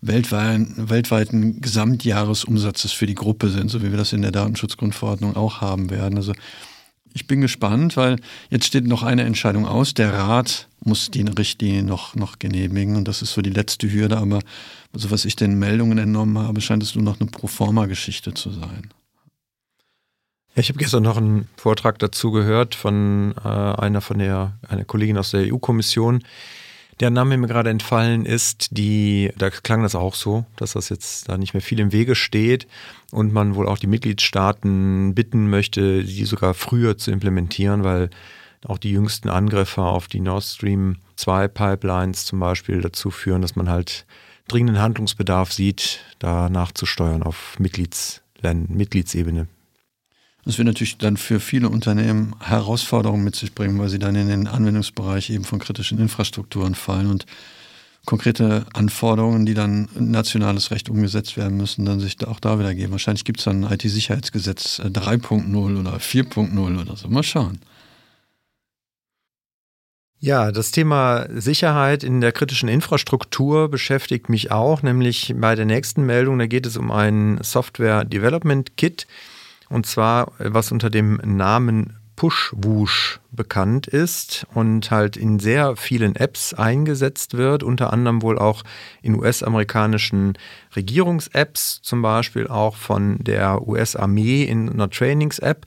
weltweiten, 0.00 0.90
weltweiten 0.90 1.60
Gesamtjahresumsatzes 1.60 2.92
für 2.92 3.06
die 3.06 3.14
Gruppe 3.14 3.48
sind, 3.48 3.70
so 3.70 3.82
wie 3.82 3.90
wir 3.90 3.98
das 3.98 4.12
in 4.12 4.22
der 4.22 4.32
Datenschutzgrundverordnung 4.32 5.36
auch 5.36 5.60
haben 5.60 5.90
werden. 5.90 6.18
Also 6.18 6.32
ich 7.14 7.26
bin 7.26 7.40
gespannt, 7.40 7.96
weil 7.96 8.16
jetzt 8.50 8.66
steht 8.66 8.86
noch 8.86 9.02
eine 9.02 9.24
Entscheidung 9.24 9.66
aus. 9.66 9.94
Der 9.94 10.12
Rat 10.12 10.68
muss 10.80 11.10
die 11.10 11.22
Richtlinie 11.22 11.82
noch, 11.82 12.14
noch 12.14 12.38
genehmigen 12.38 12.96
und 12.96 13.06
das 13.08 13.22
ist 13.22 13.32
so 13.32 13.42
die 13.42 13.50
letzte 13.50 13.90
Hürde. 13.90 14.18
Aber 14.18 14.40
so 14.92 15.10
was 15.10 15.24
ich 15.24 15.36
den 15.36 15.58
Meldungen 15.58 15.98
entnommen 15.98 16.38
habe, 16.38 16.60
scheint 16.60 16.82
es 16.82 16.94
nur 16.94 17.04
noch 17.04 17.20
eine 17.20 17.30
Proforma-Geschichte 17.30 18.34
zu 18.34 18.50
sein. 18.50 18.90
Ich 20.54 20.68
habe 20.68 20.78
gestern 20.78 21.02
noch 21.02 21.16
einen 21.16 21.48
Vortrag 21.56 21.98
dazu 21.98 22.30
gehört 22.30 22.74
von 22.74 23.34
äh, 23.42 23.48
einer 23.48 24.02
von 24.02 24.18
der 24.18 24.58
einer 24.68 24.84
Kollegin 24.84 25.16
aus 25.16 25.30
der 25.30 25.50
EU-Kommission, 25.50 26.22
der 27.02 27.10
Name 27.10 27.36
mir 27.36 27.48
gerade 27.48 27.68
entfallen 27.68 28.24
ist, 28.24 28.68
die, 28.78 29.32
da 29.36 29.50
klang 29.50 29.82
das 29.82 29.96
auch 29.96 30.14
so, 30.14 30.44
dass 30.54 30.74
das 30.74 30.88
jetzt 30.88 31.28
da 31.28 31.36
nicht 31.36 31.52
mehr 31.52 31.60
viel 31.60 31.80
im 31.80 31.90
Wege 31.90 32.14
steht 32.14 32.68
und 33.10 33.32
man 33.32 33.56
wohl 33.56 33.66
auch 33.66 33.78
die 33.78 33.88
Mitgliedstaaten 33.88 35.12
bitten 35.12 35.50
möchte, 35.50 36.04
die 36.04 36.24
sogar 36.24 36.54
früher 36.54 36.96
zu 36.96 37.10
implementieren, 37.10 37.82
weil 37.82 38.08
auch 38.64 38.78
die 38.78 38.92
jüngsten 38.92 39.28
Angriffe 39.28 39.82
auf 39.82 40.06
die 40.06 40.20
Nord 40.20 40.44
Stream 40.44 40.98
2 41.16 41.48
Pipelines 41.48 42.24
zum 42.24 42.38
Beispiel 42.38 42.80
dazu 42.80 43.10
führen, 43.10 43.42
dass 43.42 43.56
man 43.56 43.68
halt 43.68 44.06
dringenden 44.46 44.78
Handlungsbedarf 44.78 45.52
sieht, 45.52 46.04
da 46.20 46.48
nachzusteuern 46.48 47.24
auf 47.24 47.58
Mitgliedsländern, 47.58 48.76
Mitgliedsebene. 48.76 49.48
Das 50.44 50.58
wird 50.58 50.66
natürlich 50.66 50.98
dann 50.98 51.16
für 51.16 51.38
viele 51.38 51.68
Unternehmen 51.68 52.34
Herausforderungen 52.40 53.22
mit 53.22 53.36
sich 53.36 53.54
bringen, 53.54 53.78
weil 53.78 53.88
sie 53.88 54.00
dann 54.00 54.16
in 54.16 54.28
den 54.28 54.48
Anwendungsbereich 54.48 55.30
eben 55.30 55.44
von 55.44 55.60
kritischen 55.60 55.98
Infrastrukturen 56.00 56.74
fallen 56.74 57.08
und 57.08 57.26
konkrete 58.04 58.66
Anforderungen, 58.72 59.46
die 59.46 59.54
dann 59.54 59.88
nationales 59.94 60.72
Recht 60.72 60.88
umgesetzt 60.90 61.36
werden 61.36 61.56
müssen, 61.56 61.84
dann 61.84 62.00
sich 62.00 62.26
auch 62.26 62.40
da 62.40 62.58
wieder 62.58 62.74
geben. 62.74 62.90
Wahrscheinlich 62.90 63.24
gibt 63.24 63.38
es 63.38 63.44
dann 63.44 63.64
ein 63.64 63.72
IT-Sicherheitsgesetz 63.72 64.80
3.0 64.80 65.80
oder 65.80 65.96
4.0 65.96 66.80
oder 66.80 66.96
so. 66.96 67.08
Mal 67.08 67.22
schauen. 67.22 67.60
Ja, 70.18 70.52
das 70.52 70.70
Thema 70.70 71.26
Sicherheit 71.30 72.04
in 72.04 72.20
der 72.20 72.30
kritischen 72.30 72.68
Infrastruktur 72.68 73.68
beschäftigt 73.68 74.28
mich 74.28 74.52
auch, 74.52 74.82
nämlich 74.82 75.34
bei 75.36 75.56
der 75.56 75.64
nächsten 75.64 76.04
Meldung, 76.06 76.38
da 76.38 76.46
geht 76.46 76.64
es 76.64 76.76
um 76.76 76.92
ein 76.92 77.38
Software 77.42 78.04
Development 78.04 78.76
Kit. 78.76 79.08
Und 79.72 79.86
zwar, 79.86 80.32
was 80.38 80.70
unter 80.70 80.90
dem 80.90 81.18
Namen 81.24 81.96
Pushwoosh 82.16 83.20
bekannt 83.30 83.86
ist 83.86 84.46
und 84.52 84.90
halt 84.90 85.16
in 85.16 85.38
sehr 85.38 85.76
vielen 85.76 86.14
Apps 86.14 86.52
eingesetzt 86.52 87.38
wird, 87.38 87.62
unter 87.62 87.90
anderem 87.90 88.20
wohl 88.20 88.38
auch 88.38 88.64
in 89.00 89.14
US-amerikanischen 89.14 90.34
Regierungs-Apps, 90.76 91.80
zum 91.82 92.02
Beispiel 92.02 92.48
auch 92.48 92.76
von 92.76 93.16
der 93.24 93.66
US-Armee 93.66 94.44
in 94.44 94.68
einer 94.68 94.90
Trainings-App. 94.90 95.64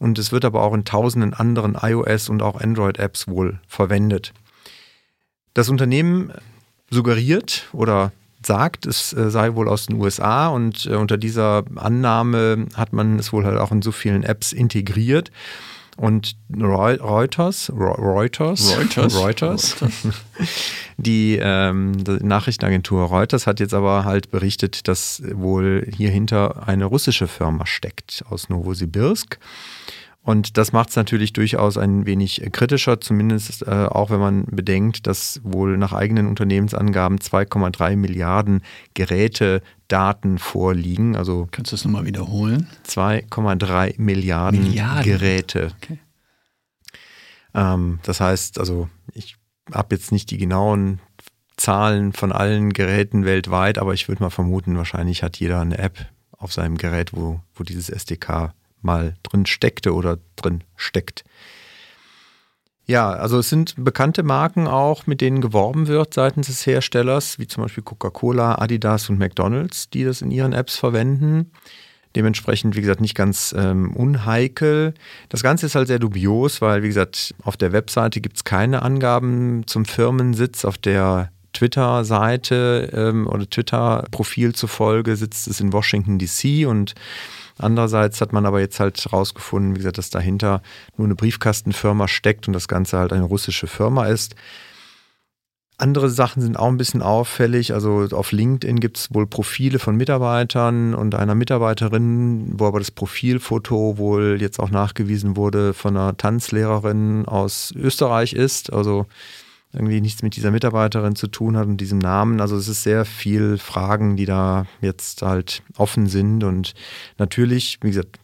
Und 0.00 0.18
es 0.18 0.32
wird 0.32 0.44
aber 0.44 0.62
auch 0.62 0.74
in 0.74 0.84
tausenden 0.84 1.32
anderen 1.32 1.76
iOS- 1.76 2.28
und 2.28 2.42
auch 2.42 2.60
Android-Apps 2.60 3.26
wohl 3.26 3.58
verwendet. 3.66 4.34
Das 5.54 5.70
Unternehmen 5.70 6.30
suggeriert 6.90 7.68
oder 7.72 8.12
sagt, 8.46 8.86
es 8.86 9.12
äh, 9.12 9.30
sei 9.30 9.54
wohl 9.54 9.68
aus 9.68 9.86
den 9.86 10.00
USA 10.00 10.48
und 10.48 10.86
äh, 10.86 10.94
unter 10.94 11.18
dieser 11.18 11.64
Annahme 11.76 12.66
hat 12.74 12.92
man 12.92 13.18
es 13.18 13.32
wohl 13.32 13.44
halt 13.44 13.58
auch 13.58 13.72
in 13.72 13.82
so 13.82 13.92
vielen 13.92 14.22
Apps 14.22 14.52
integriert. 14.52 15.30
Und 15.98 16.36
Reuters, 16.54 17.72
Reuters, 17.74 18.76
Reuters, 18.76 19.16
Reuters, 19.16 19.76
die, 20.98 21.38
ähm, 21.40 22.04
die 22.04 22.22
Nachrichtenagentur 22.22 23.04
Reuters 23.04 23.46
hat 23.46 23.60
jetzt 23.60 23.72
aber 23.72 24.04
halt 24.04 24.30
berichtet, 24.30 24.88
dass 24.88 25.22
wohl 25.32 25.88
hier 25.96 26.10
hinter 26.10 26.68
eine 26.68 26.84
russische 26.84 27.26
Firma 27.26 27.64
steckt 27.64 28.22
aus 28.28 28.50
Novosibirsk. 28.50 29.38
Und 30.26 30.56
das 30.56 30.72
macht 30.72 30.88
es 30.88 30.96
natürlich 30.96 31.32
durchaus 31.32 31.78
ein 31.78 32.04
wenig 32.04 32.42
kritischer, 32.50 33.00
zumindest 33.00 33.62
äh, 33.62 33.70
auch 33.70 34.10
wenn 34.10 34.18
man 34.18 34.44
bedenkt, 34.46 35.06
dass 35.06 35.40
wohl 35.44 35.78
nach 35.78 35.92
eigenen 35.92 36.26
Unternehmensangaben 36.26 37.18
2,3 37.18 37.94
Milliarden 37.94 38.62
Geräte 38.94 39.62
Daten 39.86 40.38
vorliegen. 40.38 41.14
Also 41.14 41.46
Kannst 41.52 41.70
du 41.70 41.76
das 41.76 41.84
nochmal 41.84 42.06
wiederholen? 42.06 42.66
2,3 42.88 43.94
Milliarden, 43.98 44.64
Milliarden, 44.64 45.04
Geräte. 45.04 45.72
Okay. 45.80 45.98
Ähm, 47.54 48.00
das 48.02 48.18
heißt, 48.18 48.58
also 48.58 48.88
ich 49.14 49.36
habe 49.72 49.94
jetzt 49.94 50.10
nicht 50.10 50.32
die 50.32 50.38
genauen 50.38 50.98
Zahlen 51.56 52.12
von 52.12 52.32
allen 52.32 52.72
Geräten 52.72 53.24
weltweit, 53.24 53.78
aber 53.78 53.94
ich 53.94 54.08
würde 54.08 54.24
mal 54.24 54.30
vermuten, 54.30 54.76
wahrscheinlich 54.76 55.22
hat 55.22 55.36
jeder 55.36 55.60
eine 55.60 55.78
App 55.78 56.04
auf 56.32 56.52
seinem 56.52 56.78
Gerät, 56.78 57.12
wo, 57.12 57.40
wo 57.54 57.62
dieses 57.62 57.90
SDK 57.90 58.52
mal 58.86 59.16
drin 59.22 59.44
steckte 59.44 59.92
oder 59.92 60.18
drin 60.36 60.64
steckt. 60.76 61.24
Ja, 62.86 63.10
also 63.10 63.40
es 63.40 63.48
sind 63.48 63.74
bekannte 63.76 64.22
Marken 64.22 64.68
auch, 64.68 65.08
mit 65.08 65.20
denen 65.20 65.40
geworben 65.40 65.88
wird 65.88 66.14
seitens 66.14 66.46
des 66.46 66.64
Herstellers, 66.66 67.38
wie 67.40 67.48
zum 67.48 67.64
Beispiel 67.64 67.82
Coca-Cola, 67.82 68.58
Adidas 68.58 69.10
und 69.10 69.18
McDonald's, 69.18 69.90
die 69.90 70.04
das 70.04 70.22
in 70.22 70.30
ihren 70.30 70.52
Apps 70.52 70.76
verwenden. 70.76 71.50
Dementsprechend, 72.14 72.76
wie 72.76 72.80
gesagt, 72.80 73.00
nicht 73.00 73.16
ganz 73.16 73.54
ähm, 73.58 73.94
unheikel. 73.94 74.94
Das 75.28 75.42
Ganze 75.42 75.66
ist 75.66 75.74
halt 75.74 75.88
sehr 75.88 75.98
dubios, 75.98 76.62
weil, 76.62 76.82
wie 76.82 76.86
gesagt, 76.86 77.34
auf 77.42 77.56
der 77.56 77.72
Webseite 77.72 78.20
gibt 78.20 78.36
es 78.36 78.44
keine 78.44 78.82
Angaben 78.82 79.66
zum 79.66 79.84
Firmensitz. 79.84 80.64
Auf 80.64 80.78
der 80.78 81.30
Twitter-Seite 81.56 82.90
ähm, 82.92 83.26
oder 83.26 83.48
Twitter-Profil 83.48 84.54
zufolge 84.54 85.16
sitzt 85.16 85.48
es 85.48 85.60
in 85.60 85.72
Washington 85.72 86.18
DC 86.18 86.66
und 86.66 86.94
Andererseits 87.58 88.20
hat 88.20 88.34
man 88.34 88.44
aber 88.44 88.60
jetzt 88.60 88.80
halt 88.80 89.12
rausgefunden, 89.12 89.74
wie 89.74 89.78
gesagt, 89.78 89.96
dass 89.98 90.10
dahinter 90.10 90.60
nur 90.96 91.06
eine 91.06 91.14
Briefkastenfirma 91.14 92.06
steckt 92.06 92.46
und 92.46 92.52
das 92.52 92.68
Ganze 92.68 92.98
halt 92.98 93.12
eine 93.12 93.24
russische 93.24 93.66
Firma 93.66 94.06
ist. 94.06 94.34
Andere 95.78 96.08
Sachen 96.08 96.40
sind 96.40 96.58
auch 96.58 96.68
ein 96.68 96.78
bisschen 96.78 97.02
auffällig. 97.02 97.74
Also 97.74 98.08
auf 98.12 98.32
LinkedIn 98.32 98.80
gibt 98.80 98.96
es 98.96 99.14
wohl 99.14 99.26
Profile 99.26 99.78
von 99.78 99.96
Mitarbeitern 99.96 100.94
und 100.94 101.14
einer 101.14 101.34
Mitarbeiterin, 101.34 102.58
wo 102.58 102.66
aber 102.66 102.78
das 102.78 102.90
Profilfoto 102.90 103.98
wohl 103.98 104.38
jetzt 104.40 104.58
auch 104.58 104.70
nachgewiesen 104.70 105.36
wurde 105.36 105.74
von 105.74 105.96
einer 105.96 106.16
Tanzlehrerin 106.16 107.26
aus 107.26 107.72
Österreich 107.76 108.32
ist. 108.32 108.72
Also 108.72 109.06
irgendwie 109.76 110.00
nichts 110.00 110.22
mit 110.22 110.36
dieser 110.36 110.50
Mitarbeiterin 110.50 111.16
zu 111.16 111.28
tun 111.28 111.56
hat 111.56 111.66
und 111.66 111.76
diesem 111.78 111.98
Namen. 111.98 112.40
Also 112.40 112.56
es 112.56 112.68
ist 112.68 112.82
sehr 112.82 113.04
viel 113.04 113.58
Fragen, 113.58 114.16
die 114.16 114.24
da 114.24 114.66
jetzt 114.80 115.22
halt 115.22 115.62
offen 115.76 116.06
sind. 116.06 116.44
Und 116.44 116.74
natürlich, 117.18 117.78
wie 117.82 117.88
gesagt, 117.88 118.18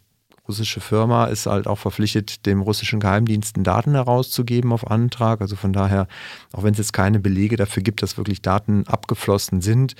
russische 0.49 0.81
Firma 0.81 1.27
ist 1.27 1.47
halt 1.47 1.67
auch 1.67 1.79
verpflichtet, 1.79 2.47
dem 2.47 2.61
russischen 2.61 3.01
Geheimdiensten 3.01 3.65
Daten 3.65 3.93
herauszugeben 3.93 4.73
auf 4.73 4.91
Antrag. 4.91 5.41
Also 5.41 5.57
von 5.57 5.73
daher, 5.73 6.09
auch 6.53 6.63
wenn 6.63 6.73
es 6.73 6.79
jetzt 6.79 6.93
keine 6.93 7.21
Belege 7.21 7.57
dafür 7.57 7.83
gibt, 7.83 8.03
dass 8.03 8.17
wirklich 8.17 8.43
Daten 8.43 8.87
abgeflossen 8.87 9.61
sind, 9.61 9.95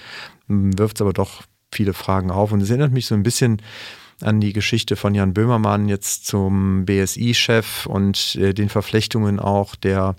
wirft 0.49 0.97
es 0.97 1.03
aber 1.03 1.13
doch 1.13 1.43
viele 1.71 1.95
Fragen 1.95 2.31
auf. 2.31 2.53
Und 2.53 2.61
es 2.61 2.71
erinnert 2.71 2.93
mich 2.93 3.07
so 3.07 3.15
ein 3.15 3.23
bisschen 3.23 3.63
an 4.21 4.41
die 4.41 4.53
Geschichte 4.53 4.97
von 4.97 5.15
Jan 5.15 5.35
Böhmermann 5.35 5.89
jetzt 5.89 6.27
zum 6.27 6.85
BSI-Chef 6.85 7.87
und 7.87 8.37
äh, 8.37 8.55
den 8.55 8.69
Verflechtungen 8.69 9.41
auch 9.41 9.75
der 9.75 10.17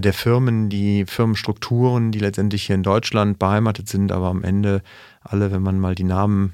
der 0.00 0.12
Firmen, 0.12 0.68
die 0.68 1.06
Firmenstrukturen, 1.06 2.10
die 2.10 2.18
letztendlich 2.18 2.64
hier 2.66 2.74
in 2.74 2.82
Deutschland 2.82 3.38
beheimatet 3.38 3.88
sind, 3.88 4.10
aber 4.10 4.26
am 4.26 4.42
Ende 4.42 4.82
alle, 5.20 5.52
wenn 5.52 5.62
man 5.62 5.78
mal 5.78 5.94
die 5.94 6.04
Namen 6.04 6.52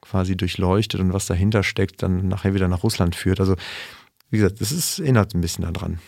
quasi 0.00 0.36
durchleuchtet 0.36 1.00
und 1.00 1.12
was 1.12 1.26
dahinter 1.26 1.62
steckt, 1.62 2.02
dann 2.02 2.28
nachher 2.28 2.54
wieder 2.54 2.68
nach 2.68 2.84
Russland 2.84 3.16
führt. 3.16 3.40
Also 3.40 3.56
wie 4.30 4.38
gesagt, 4.38 4.60
das 4.60 4.72
ist, 4.72 5.00
erinnert 5.00 5.34
ein 5.34 5.40
bisschen 5.40 5.64
daran. 5.64 5.98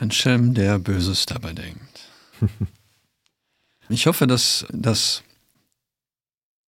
Ein 0.00 0.10
Schelm, 0.10 0.54
der 0.54 0.78
Böses 0.78 1.26
dabei 1.26 1.52
denkt. 1.52 2.10
ich 3.88 4.06
hoffe, 4.06 4.26
dass 4.26 4.66
das 4.70 5.22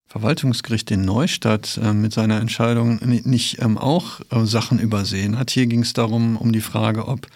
Verwaltungsgericht 0.07 0.91
in 0.91 1.05
Neustadt 1.05 1.79
äh, 1.83 1.93
mit 1.93 2.15
seiner 2.15 2.41
Entscheidung 2.41 2.99
nicht 3.05 3.61
ähm, 3.61 3.77
auch 3.77 4.21
äh, 4.31 4.47
Sachen 4.47 4.79
übersehen 4.79 5.39
hat. 5.39 5.51
Hier 5.51 5.67
ging 5.67 5.83
es 5.83 5.93
darum, 5.93 6.37
um 6.37 6.51
die 6.51 6.63
Frage, 6.63 7.07
ob 7.07 7.27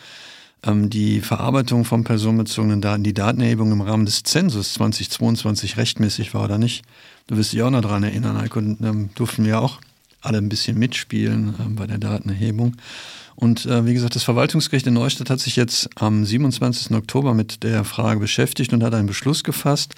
die 0.64 1.20
Verarbeitung 1.20 1.84
von 1.84 2.04
personenbezogenen 2.04 2.80
Daten, 2.80 3.02
die 3.02 3.14
Datenerhebung 3.14 3.72
im 3.72 3.80
Rahmen 3.80 4.06
des 4.06 4.22
Zensus 4.22 4.74
2022 4.74 5.76
rechtmäßig 5.76 6.34
war 6.34 6.44
oder 6.44 6.58
nicht. 6.58 6.84
Du 7.26 7.36
wirst 7.36 7.52
dich 7.52 7.62
auch 7.62 7.70
noch 7.70 7.80
daran 7.80 8.04
erinnern, 8.04 8.38
Heiko, 8.38 8.60
ähm, 8.60 9.10
durften 9.14 9.44
wir 9.44 9.60
auch 9.60 9.80
alle 10.20 10.38
ein 10.38 10.48
bisschen 10.48 10.78
mitspielen 10.78 11.54
ähm, 11.58 11.74
bei 11.74 11.86
der 11.86 11.98
Datenerhebung. 11.98 12.76
Und 13.34 13.66
äh, 13.66 13.84
wie 13.86 13.94
gesagt, 13.94 14.14
das 14.14 14.22
Verwaltungsgericht 14.22 14.86
in 14.86 14.94
Neustadt 14.94 15.30
hat 15.30 15.40
sich 15.40 15.56
jetzt 15.56 15.90
am 15.96 16.24
27. 16.24 16.92
Oktober 16.92 17.34
mit 17.34 17.64
der 17.64 17.82
Frage 17.82 18.20
beschäftigt 18.20 18.72
und 18.72 18.84
hat 18.84 18.94
einen 18.94 19.08
Beschluss 19.08 19.42
gefasst, 19.42 19.96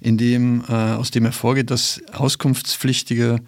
in 0.00 0.16
dem, 0.16 0.62
äh, 0.68 0.72
aus 0.72 1.10
dem 1.10 1.24
hervorgeht, 1.24 1.70
dass 1.70 2.00
Auskunftspflichtige 2.12 3.40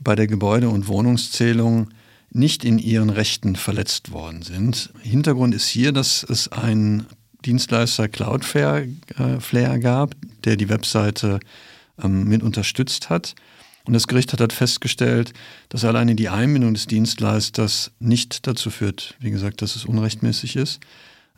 bei 0.00 0.14
der 0.14 0.28
Gebäude- 0.28 0.68
und 0.68 0.86
Wohnungszählung 0.86 1.88
nicht 2.36 2.64
in 2.64 2.78
ihren 2.78 3.10
Rechten 3.10 3.56
verletzt 3.56 4.12
worden 4.12 4.42
sind. 4.42 4.90
Hintergrund 5.02 5.54
ist 5.54 5.68
hier, 5.68 5.92
dass 5.92 6.22
es 6.22 6.48
einen 6.48 7.06
Dienstleister 7.44 8.08
Cloudflare 8.08 8.88
äh, 9.18 9.78
gab, 9.78 10.14
der 10.44 10.56
die 10.56 10.68
Webseite 10.68 11.40
ähm, 12.02 12.24
mit 12.24 12.42
unterstützt 12.42 13.08
hat. 13.08 13.34
Und 13.84 13.92
das 13.92 14.08
Gericht 14.08 14.32
hat 14.32 14.40
halt 14.40 14.52
festgestellt, 14.52 15.32
dass 15.68 15.84
alleine 15.84 16.16
die 16.16 16.28
Einbindung 16.28 16.74
des 16.74 16.86
Dienstleisters 16.86 17.92
nicht 18.00 18.46
dazu 18.46 18.70
führt, 18.70 19.14
wie 19.20 19.30
gesagt, 19.30 19.62
dass 19.62 19.76
es 19.76 19.84
unrechtmäßig 19.84 20.56
ist. 20.56 20.80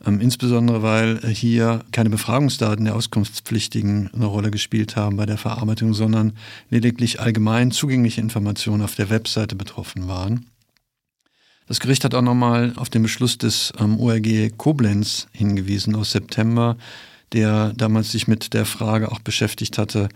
Ähm, 0.05 0.19
insbesondere 0.19 0.81
weil 0.81 1.19
hier 1.27 1.83
keine 1.91 2.09
Befragungsdaten 2.09 2.85
der 2.85 2.95
Auskunftspflichtigen 2.95 4.09
eine 4.13 4.25
Rolle 4.25 4.49
gespielt 4.49 4.95
haben 4.95 5.17
bei 5.17 5.25
der 5.25 5.37
Verarbeitung, 5.37 5.93
sondern 5.93 6.33
lediglich 6.69 7.19
allgemein 7.19 7.71
zugängliche 7.71 8.21
Informationen 8.21 8.81
auf 8.81 8.95
der 8.95 9.09
Webseite 9.09 9.55
betroffen 9.55 10.07
waren. 10.07 10.45
Das 11.69 11.79
Gericht 11.79 12.03
hat 12.03 12.15
auch 12.15 12.23
nochmal 12.23 12.73
auf 12.77 12.89
den 12.89 13.03
Beschluss 13.03 13.37
des 13.37 13.71
ähm, 13.79 13.99
ORG 13.99 14.49
Koblenz 14.57 15.27
hingewiesen 15.33 15.95
aus 15.95 16.11
September, 16.11 16.77
der 17.31 17.73
damals 17.73 18.11
sich 18.11 18.27
mit 18.27 18.55
der 18.55 18.65
Frage 18.65 19.11
auch 19.11 19.19
beschäftigt 19.19 19.77
hatte, 19.77 20.09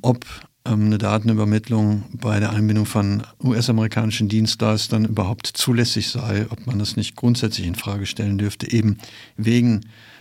ob 0.00 0.24
ähm, 0.64 0.86
eine 0.86 0.98
Datenübermittlung 0.98 2.04
bei 2.12 2.38
der 2.38 2.50
Einbindung 2.50 2.86
von 2.86 3.24
US-amerikanischen 3.42 4.28
Dienstleistern 4.28 5.04
überhaupt 5.04 5.48
zulässig 5.48 6.08
sei, 6.08 6.46
ob 6.50 6.68
man 6.68 6.78
das 6.78 6.94
nicht 6.94 7.16
grundsätzlich 7.16 7.66
in 7.66 7.74
Frage 7.74 8.06
stellen 8.06 8.38
dürfte, 8.38 8.70
eben 8.70 8.98
wegen 9.36 9.80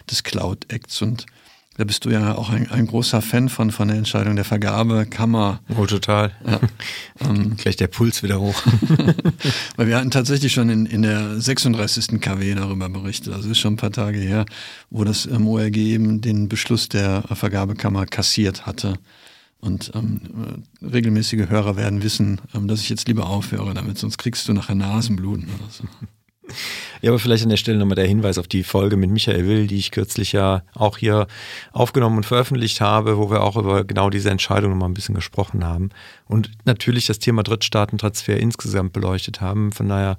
des 0.10 0.24
Cloud 0.24 0.66
Acts. 0.74 1.04
Und 1.04 1.28
da 1.78 1.86
bist 1.86 2.04
du 2.04 2.10
ja 2.10 2.36
auch 2.36 2.50
ein, 2.50 2.70
ein 2.70 2.86
großer 2.86 3.22
Fan 3.22 3.48
von, 3.48 3.72
von 3.72 3.88
der 3.88 3.98
Entscheidung 3.98 4.36
der 4.36 4.44
Vergabekammer. 4.44 5.62
Oh, 5.78 5.86
total. 5.86 6.32
Ja. 6.46 6.60
ähm, 7.30 7.56
Gleich 7.56 7.78
der 7.78 7.88
Puls 7.88 8.24
wieder 8.24 8.42
hoch. 8.42 8.62
Weil 9.78 9.88
wir 9.88 9.98
hatten 9.98 10.12
tatsächlich 10.12 10.52
schon 10.52 10.70
in, 10.70 10.86
in 10.86 11.02
der 11.02 11.40
36. 11.40 12.20
KW 12.20 12.56
darüber 12.56 12.90
berichtet, 12.90 13.34
also 13.34 13.50
ist 13.50 13.60
schon 13.60 13.74
ein 13.74 13.78
paar 13.78 13.92
Tage 13.92 14.20
her, 14.20 14.46
wo 14.90 15.06
das 15.06 15.26
ähm, 15.26 15.48
ORG 15.48 15.78
eben 15.78 16.20
den 16.20 16.50
Beschluss 16.50 16.90
der 16.90 17.24
Vergabekammer 17.24 18.06
kassiert 18.06 18.66
hatte. 18.66 18.96
Und 19.62 19.92
ähm, 19.94 20.64
regelmäßige 20.82 21.48
Hörer 21.48 21.78
werden 21.78 22.04
wissen, 22.04 22.42
ähm, 22.54 22.68
dass 22.68 22.82
ich 22.82 22.90
jetzt 22.90 23.08
lieber 23.08 23.28
aufhöre 23.28 23.74
damit, 23.74 23.98
sonst 23.98 24.18
kriegst 24.18 24.48
du 24.48 24.54
nachher 24.54 24.76
Nasenbluten 24.76 25.48
oder 25.48 25.70
so. 25.70 25.84
Ja, 27.02 27.12
aber 27.12 27.20
vielleicht 27.20 27.44
an 27.44 27.50
der 27.50 27.58
Stelle 27.58 27.78
nochmal 27.78 27.96
der 27.96 28.08
Hinweis 28.08 28.38
auf 28.38 28.48
die 28.48 28.64
Folge 28.64 28.98
mit 28.98 29.10
Michael 29.10 29.48
Will, 29.48 29.68
die 29.68 29.78
ich 29.78 29.92
kürzlich 29.92 30.32
ja 30.32 30.64
auch 30.74 30.98
hier 30.98 31.28
aufgenommen 31.72 32.18
und 32.18 32.26
veröffentlicht 32.26 32.82
habe, 32.82 33.18
wo 33.18 33.30
wir 33.30 33.42
auch 33.42 33.58
über 33.58 33.84
genau 33.84 34.10
diese 34.10 34.30
Entscheidung 34.30 34.72
nochmal 34.72 34.90
ein 34.90 34.94
bisschen 34.94 35.16
gesprochen 35.16 35.64
haben 35.64 35.90
und 36.26 36.52
natürlich 36.66 37.06
das 37.08 37.20
Thema 37.20 37.44
Drittstaatentransfer 37.44 38.38
insgesamt 38.38 38.94
beleuchtet 38.94 39.42
haben. 39.42 39.72
Von 39.72 39.90
daher, 39.90 40.18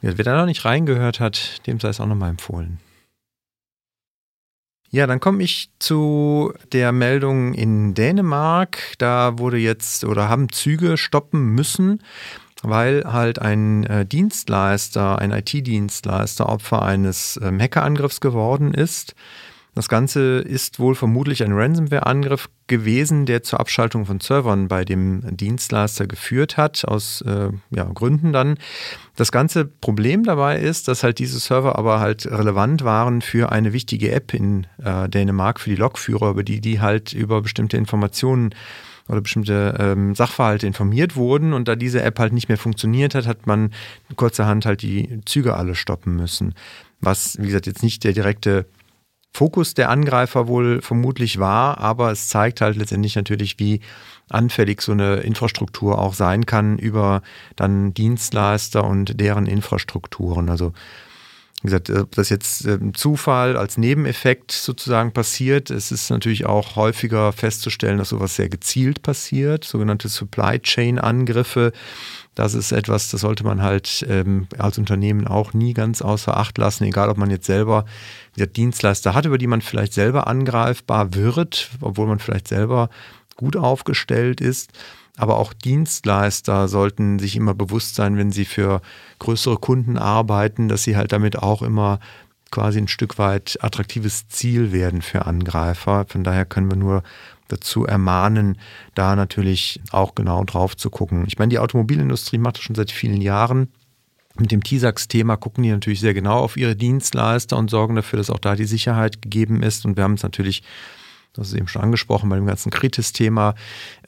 wer 0.00 0.24
da 0.24 0.38
noch 0.38 0.46
nicht 0.46 0.64
reingehört 0.64 1.20
hat, 1.20 1.66
dem 1.66 1.80
sei 1.80 1.88
es 1.88 2.00
auch 2.00 2.06
nochmal 2.06 2.30
empfohlen. 2.30 2.78
Ja, 4.90 5.06
dann 5.06 5.20
komme 5.20 5.42
ich 5.42 5.70
zu 5.78 6.54
der 6.72 6.92
Meldung 6.92 7.52
in 7.52 7.92
Dänemark. 7.92 8.94
Da 8.96 9.38
wurde 9.38 9.58
jetzt 9.58 10.04
oder 10.04 10.30
haben 10.30 10.50
Züge 10.50 10.96
stoppen 10.96 11.50
müssen, 11.50 12.02
weil 12.62 13.04
halt 13.04 13.40
ein 13.40 13.84
äh, 13.84 14.06
Dienstleister, 14.06 15.18
ein 15.18 15.32
IT-Dienstleister 15.32 16.48
Opfer 16.48 16.82
eines 16.82 17.38
ähm, 17.42 17.60
Hackerangriffs 17.60 18.20
geworden 18.20 18.74
ist. 18.74 19.14
Das 19.78 19.88
Ganze 19.88 20.38
ist 20.38 20.80
wohl 20.80 20.96
vermutlich 20.96 21.44
ein 21.44 21.52
Ransomware-Angriff 21.52 22.48
gewesen, 22.66 23.26
der 23.26 23.44
zur 23.44 23.60
Abschaltung 23.60 24.06
von 24.06 24.18
Servern 24.18 24.66
bei 24.66 24.84
dem 24.84 25.36
Dienstleister 25.36 26.08
geführt 26.08 26.56
hat, 26.56 26.84
aus 26.84 27.20
äh, 27.20 27.50
ja, 27.70 27.84
Gründen 27.84 28.32
dann. 28.32 28.58
Das 29.14 29.30
ganze 29.30 29.66
Problem 29.66 30.24
dabei 30.24 30.58
ist, 30.58 30.88
dass 30.88 31.04
halt 31.04 31.20
diese 31.20 31.38
Server 31.38 31.78
aber 31.78 32.00
halt 32.00 32.26
relevant 32.26 32.82
waren 32.82 33.22
für 33.22 33.52
eine 33.52 33.72
wichtige 33.72 34.10
App 34.10 34.34
in 34.34 34.66
äh, 34.82 35.08
Dänemark, 35.08 35.60
für 35.60 35.70
die 35.70 35.76
Lokführer, 35.76 36.30
über 36.30 36.42
die 36.42 36.60
die 36.60 36.80
halt 36.80 37.12
über 37.12 37.40
bestimmte 37.40 37.76
Informationen 37.76 38.56
oder 39.08 39.20
bestimmte 39.20 39.76
ähm, 39.78 40.14
Sachverhalte 40.14 40.66
informiert 40.66 41.16
wurden 41.16 41.52
und 41.52 41.68
da 41.68 41.76
diese 41.76 42.02
App 42.02 42.18
halt 42.18 42.32
nicht 42.32 42.48
mehr 42.48 42.58
funktioniert 42.58 43.14
hat, 43.14 43.26
hat 43.26 43.46
man 43.46 43.72
kurzerhand 44.16 44.66
halt 44.66 44.82
die 44.82 45.20
Züge 45.24 45.56
alle 45.56 45.74
stoppen 45.74 46.16
müssen. 46.16 46.54
Was, 47.00 47.38
wie 47.40 47.46
gesagt, 47.46 47.66
jetzt 47.66 47.82
nicht 47.82 48.04
der 48.04 48.12
direkte 48.12 48.66
Fokus 49.32 49.74
der 49.74 49.90
Angreifer 49.90 50.48
wohl 50.48 50.82
vermutlich 50.82 51.38
war, 51.38 51.78
aber 51.78 52.10
es 52.10 52.28
zeigt 52.28 52.60
halt 52.60 52.76
letztendlich 52.76 53.14
natürlich, 53.14 53.58
wie 53.58 53.80
anfällig 54.30 54.82
so 54.82 54.92
eine 54.92 55.16
Infrastruktur 55.16 55.98
auch 55.98 56.14
sein 56.14 56.44
kann 56.44 56.78
über 56.78 57.22
dann 57.56 57.94
Dienstleister 57.94 58.84
und 58.84 59.20
deren 59.20 59.46
Infrastrukturen. 59.46 60.50
Also 60.50 60.72
wie 61.62 61.66
gesagt, 61.66 61.90
ob 61.90 62.14
das 62.14 62.28
jetzt 62.28 62.64
im 62.66 62.94
Zufall 62.94 63.56
als 63.56 63.78
Nebeneffekt 63.78 64.52
sozusagen 64.52 65.12
passiert, 65.12 65.70
es 65.70 65.90
ist 65.90 66.08
natürlich 66.10 66.46
auch 66.46 66.76
häufiger 66.76 67.32
festzustellen, 67.32 67.98
dass 67.98 68.10
sowas 68.10 68.36
sehr 68.36 68.48
gezielt 68.48 69.02
passiert, 69.02 69.64
sogenannte 69.64 70.08
Supply 70.08 70.60
Chain 70.60 70.98
Angriffe 70.98 71.72
das 72.38 72.54
ist 72.54 72.70
etwas, 72.70 73.10
das 73.10 73.22
sollte 73.22 73.42
man 73.42 73.62
halt 73.62 74.06
ähm, 74.08 74.46
als 74.58 74.78
Unternehmen 74.78 75.26
auch 75.26 75.54
nie 75.54 75.74
ganz 75.74 76.02
außer 76.02 76.36
Acht 76.36 76.56
lassen, 76.56 76.84
egal 76.84 77.08
ob 77.08 77.18
man 77.18 77.30
jetzt 77.30 77.46
selber 77.46 77.84
Dienstleister 78.36 79.12
hat, 79.12 79.26
über 79.26 79.38
die 79.38 79.48
man 79.48 79.60
vielleicht 79.60 79.92
selber 79.92 80.28
angreifbar 80.28 81.14
wird, 81.14 81.68
obwohl 81.80 82.06
man 82.06 82.20
vielleicht 82.20 82.46
selber 82.46 82.90
gut 83.34 83.56
aufgestellt 83.56 84.40
ist. 84.40 84.70
Aber 85.18 85.36
auch 85.36 85.52
Dienstleister 85.52 86.68
sollten 86.68 87.18
sich 87.18 87.36
immer 87.36 87.52
bewusst 87.52 87.96
sein, 87.96 88.16
wenn 88.16 88.32
sie 88.32 88.44
für 88.44 88.80
größere 89.18 89.58
Kunden 89.58 89.98
arbeiten, 89.98 90.68
dass 90.68 90.84
sie 90.84 90.96
halt 90.96 91.12
damit 91.12 91.38
auch 91.38 91.60
immer 91.60 91.98
quasi 92.50 92.78
ein 92.78 92.88
Stück 92.88 93.18
weit 93.18 93.58
attraktives 93.60 94.28
Ziel 94.28 94.72
werden 94.72 95.02
für 95.02 95.26
Angreifer. 95.26 96.06
Von 96.08 96.24
daher 96.24 96.46
können 96.46 96.70
wir 96.70 96.76
nur 96.76 97.02
dazu 97.48 97.84
ermahnen, 97.84 98.58
da 98.94 99.16
natürlich 99.16 99.80
auch 99.90 100.14
genau 100.14 100.44
drauf 100.44 100.76
zu 100.76 100.90
gucken. 100.90 101.24
Ich 101.26 101.38
meine, 101.38 101.50
die 101.50 101.58
Automobilindustrie 101.58 102.38
macht 102.38 102.56
das 102.56 102.62
schon 102.62 102.76
seit 102.76 102.90
vielen 102.90 103.20
Jahren. 103.20 103.68
Mit 104.38 104.52
dem 104.52 104.62
TISAX-Thema 104.62 105.36
gucken 105.36 105.64
die 105.64 105.70
natürlich 105.70 106.00
sehr 106.00 106.14
genau 106.14 106.38
auf 106.38 106.56
ihre 106.56 106.76
Dienstleister 106.76 107.56
und 107.56 107.70
sorgen 107.70 107.96
dafür, 107.96 108.18
dass 108.18 108.30
auch 108.30 108.38
da 108.38 108.54
die 108.54 108.66
Sicherheit 108.66 109.20
gegeben 109.20 109.62
ist. 109.62 109.84
Und 109.84 109.96
wir 109.96 110.04
haben 110.04 110.14
es 110.14 110.22
natürlich, 110.22 110.62
das 111.32 111.48
ist 111.48 111.54
eben 111.54 111.68
schon 111.68 111.82
angesprochen, 111.82 112.28
bei 112.28 112.36
dem 112.36 112.46
ganzen 112.46 112.70
Kritis-Thema, 112.70 113.54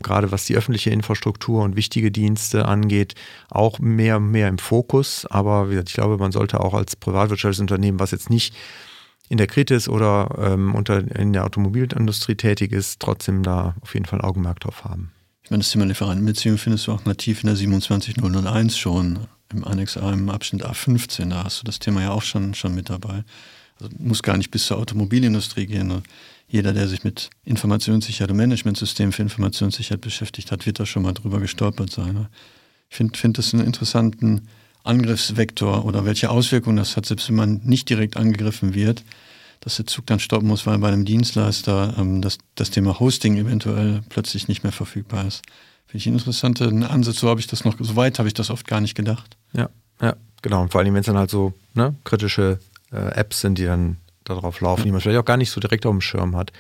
gerade 0.03 0.33
was 0.33 0.47
die 0.47 0.57
öffentliche 0.57 0.91
Infrastruktur 0.91 1.63
und 1.63 1.77
wichtige 1.77 2.11
Dienste 2.11 2.67
angeht, 2.67 3.15
auch 3.51 3.79
mehr 3.79 4.17
und 4.17 4.31
mehr 4.31 4.49
im 4.49 4.59
Fokus. 4.59 5.27
Aber 5.27 5.69
wie 5.69 5.73
gesagt, 5.73 5.91
ich 5.91 5.95
glaube, 5.95 6.19
man 6.19 6.33
sollte 6.33 6.61
auch 6.61 6.75
als 6.75 6.97
privatwirtschaftliches 6.97 7.61
Unternehmen, 7.61 8.01
was 8.01 8.11
jetzt 8.11 8.31
nicht 8.31 8.55
in 9.29 9.39
der 9.39 9.47
Kritis 9.47 9.89
oder 9.89 10.37
ähm, 10.39 10.75
unter, 10.75 10.99
in 11.17 11.33
der 11.33 11.45
Automobilindustrie 11.45 12.35
tätig 12.35 12.73
ist, 12.73 13.01
trotzdem 13.01 13.43
da 13.45 13.77
auf 13.81 13.95
jeden 13.95 14.07
Fall 14.07 14.21
Augenmerk 14.21 14.59
drauf 14.61 14.85
haben. 14.85 15.13
Ich 15.45 15.51
meine, 15.51 15.63
das 15.63 15.71
Thema 15.71 15.87
Lieferantenbeziehung 15.87 16.59
findest 16.59 16.87
du 16.87 16.93
auch 16.93 17.05
nativ 17.05 17.43
in 17.43 17.47
der 17.47 17.57
27001 17.57 18.77
schon, 18.77 19.21
im 19.53 19.65
Annex 19.65 19.97
A, 19.97 20.13
im 20.13 20.29
Abschnitt 20.29 20.65
A15, 20.65 21.31
da 21.31 21.45
hast 21.45 21.61
du 21.61 21.65
das 21.65 21.79
Thema 21.79 22.03
ja 22.03 22.11
auch 22.11 22.23
schon, 22.23 22.55
schon 22.55 22.75
mit 22.75 22.91
dabei. 22.91 23.25
Also 23.81 23.95
muss 23.99 24.23
gar 24.23 24.37
nicht 24.37 24.51
bis 24.51 24.67
zur 24.67 24.79
Automobilindustrie 24.79 25.67
gehen. 25.67 26.03
Jeder, 26.49 26.73
der 26.73 26.89
sich 26.89 27.05
mit 27.05 27.31
Informationssicherheit 27.45 28.31
und 28.31 28.37
Managementsystemen 28.37 29.13
für 29.13 29.23
Informationssicherheit 29.23 30.01
beschäftigt 30.01 30.51
hat, 30.51 30.67
wird 30.67 30.81
da 30.81 30.87
schon 30.87 31.03
mal 31.03 31.13
drüber 31.13 31.41
gestolpert 31.41 31.91
sein. 31.91 32.27
Ich 32.89 32.97
finde 32.97 33.19
find 33.19 33.39
das 33.39 33.55
einen 33.55 33.65
interessanten 33.65 34.49
Angriffsvektor 34.83 35.85
oder 35.85 36.05
welche 36.05 36.31
Auswirkungen 36.31 36.77
das 36.77 36.97
hat, 36.97 37.07
selbst 37.07 37.29
wenn 37.29 37.37
man 37.37 37.61
nicht 37.65 37.89
direkt 37.89 38.17
angegriffen 38.17 38.75
wird, 38.75 39.05
dass 39.61 39.77
der 39.77 39.87
Zug 39.87 40.07
dann 40.07 40.21
stoppen 40.21 40.49
muss, 40.49 40.67
weil 40.67 40.79
bei 40.79 40.89
einem 40.89 41.05
Dienstleister 41.05 41.95
ähm, 41.99 42.23
das, 42.23 42.39
das 42.55 42.71
Thema 42.71 42.99
Hosting 42.99 43.37
eventuell 43.37 44.03
plötzlich 44.09 44.49
nicht 44.49 44.63
mehr 44.63 44.73
verfügbar 44.73 45.27
ist. 45.27 45.43
Finde 45.87 45.99
ich 45.99 46.07
einen 46.07 46.17
interessanten 46.17 46.83
Ansatz. 46.83 47.19
So 47.19 47.29
habe 47.29 47.41
ich 47.41 47.47
das 47.47 47.65
noch, 47.65 47.77
so 47.79 47.97
weit 47.97 48.19
habe 48.19 48.29
ich 48.29 48.35
das 48.35 48.51
oft 48.51 48.67
gar 48.67 48.81
nicht 48.81 48.95
gedacht. 48.95 49.37
Ja, 49.53 49.69
ja, 50.01 50.17
genau. 50.41 50.63
Und 50.63 50.73
vor 50.73 50.81
allem, 50.81 50.95
wenn 50.95 51.01
es 51.01 51.07
dann 51.07 51.19
halt 51.19 51.31
so 51.31 51.53
ne, 51.75 51.95
kritische 52.05 52.59
äh, 52.93 53.15
Apps 53.15 53.41
sind, 53.41 53.59
die 53.59 53.65
dann 53.65 53.99
darauf 54.25 54.61
laufen, 54.61 54.85
die 54.85 54.93
man 54.93 55.01
vielleicht 55.01 55.19
auch 55.19 55.25
gar 55.25 55.37
nicht 55.37 55.51
so 55.51 55.61
direkt 55.61 55.87
auf 55.87 55.93
dem 55.93 56.01
Schirm 56.01 56.37
hat. 56.37 56.53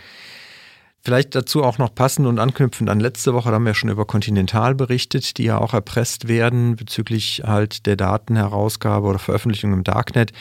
Vielleicht 1.02 1.34
dazu 1.34 1.62
auch 1.64 1.78
noch 1.78 1.94
passend 1.94 2.26
und 2.26 2.38
anknüpfend 2.38 2.90
an 2.90 3.00
letzte 3.00 3.32
Woche, 3.32 3.48
da 3.48 3.54
haben 3.54 3.64
wir 3.64 3.72
schon 3.72 3.88
über 3.88 4.04
Continental 4.04 4.74
berichtet, 4.74 5.38
die 5.38 5.44
ja 5.44 5.58
auch 5.58 5.72
erpresst 5.72 6.28
werden 6.28 6.76
bezüglich 6.76 7.42
halt 7.46 7.86
der 7.86 7.96
Datenherausgabe 7.96 9.06
oder 9.06 9.18
Veröffentlichung 9.18 9.72
im 9.72 9.84
Darknet. 9.84 10.32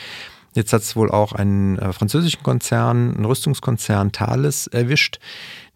Jetzt 0.54 0.72
hat 0.72 0.82
es 0.82 0.96
wohl 0.96 1.10
auch 1.10 1.32
einen 1.32 1.78
äh, 1.78 1.92
französischen 1.92 2.42
Konzern, 2.42 3.14
einen 3.14 3.24
Rüstungskonzern 3.24 4.12
Thales 4.12 4.66
erwischt, 4.66 5.18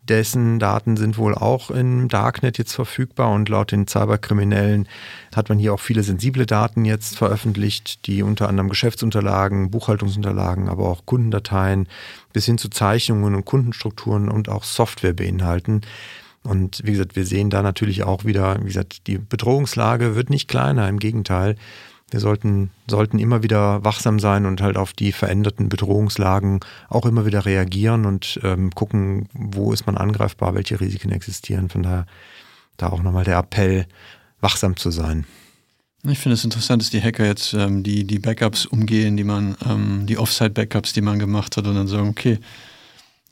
dessen 0.09 0.59
Daten 0.59 0.97
sind 0.97 1.17
wohl 1.17 1.35
auch 1.35 1.71
im 1.71 2.09
Darknet 2.09 2.59
jetzt 2.59 2.75
verfügbar 2.75 3.31
und 3.33 3.49
laut 3.49 3.73
den 3.73 3.87
Cyberkriminellen 3.87 4.87
hat 5.35 5.49
man 5.49 5.59
hier 5.59 5.73
auch 5.73 5.81
viele 5.81 6.03
sensible 6.03 6.47
Daten 6.47 6.85
jetzt 6.85 7.17
veröffentlicht, 7.17 8.07
die 8.07 8.23
unter 8.23 8.49
anderem 8.49 8.69
Geschäftsunterlagen, 8.69 9.71
Buchhaltungsunterlagen, 9.71 10.69
aber 10.69 10.89
auch 10.89 11.07
Kundendateien 11.07 11.89
bis 12.33 12.47
hin 12.47 12.59
zu 12.59 12.69
Zeichnungen 12.69 13.35
und 13.35 13.45
Kundenstrukturen 13.45 14.29
und 14.29 14.49
auch 14.49 14.65
Software 14.65 15.15
beinhalten. 15.15 15.81
Und 16.43 16.83
wie 16.85 16.93
gesagt, 16.93 17.17
wir 17.17 17.25
sehen 17.25 17.49
da 17.49 17.63
natürlich 17.63 18.03
auch 18.03 18.25
wieder, 18.27 18.59
wie 18.61 18.67
gesagt, 18.67 19.07
die 19.07 19.17
Bedrohungslage 19.17 20.15
wird 20.15 20.29
nicht 20.29 20.49
kleiner, 20.49 20.89
im 20.89 20.99
Gegenteil. 20.99 21.57
Wir 22.11 22.21
sollten, 22.21 22.71
sollten 22.89 23.19
immer 23.19 23.43
wieder 23.43 23.85
wachsam 23.85 24.21
sein 24.21 24.47
und 24.47 24.61
halt 24.61 24.77
auf 24.77 24.93
die 24.93 25.13
veränderten 25.13 25.69
Bedrohungslagen 25.69 26.61
auch 26.89 27.07
immer 27.07 27.27
wieder 27.27 27.45
reagieren 27.45 28.07
und 28.07 28.39
ähm, 28.43 28.71
gucken, 28.71 29.29
wo 29.33 29.73
ist 29.73 29.87
man 29.87 29.97
angreifbar, 29.97 30.55
welche 30.55 30.81
Risiken 30.81 31.11
existieren. 31.11 31.69
Von 31.69 31.83
daher 31.83 32.07
da 32.77 32.89
auch 32.89 33.03
nochmal 33.03 33.25
der 33.25 33.39
Appell, 33.39 33.87
wachsam 34.41 34.77
zu 34.77 34.91
sein. 34.91 35.27
Ich 36.07 36.19
finde 36.19 36.35
es 36.35 36.45
interessant, 36.45 36.83
dass 36.83 36.91
die 36.91 37.01
Hacker 37.01 37.25
jetzt 37.25 37.55
ähm, 37.55 37.83
die, 37.83 38.05
die 38.05 38.19
Backups 38.19 38.67
umgehen, 38.67 39.17
die 39.17 39.25
man, 39.25 39.57
ähm, 39.67 40.05
die 40.07 40.19
Offsite-Backups, 40.19 40.93
die 40.93 41.01
man 41.01 41.19
gemacht 41.19 41.57
hat 41.57 41.67
und 41.67 41.75
dann 41.75 41.89
sagen, 41.89 42.09
okay, 42.09 42.39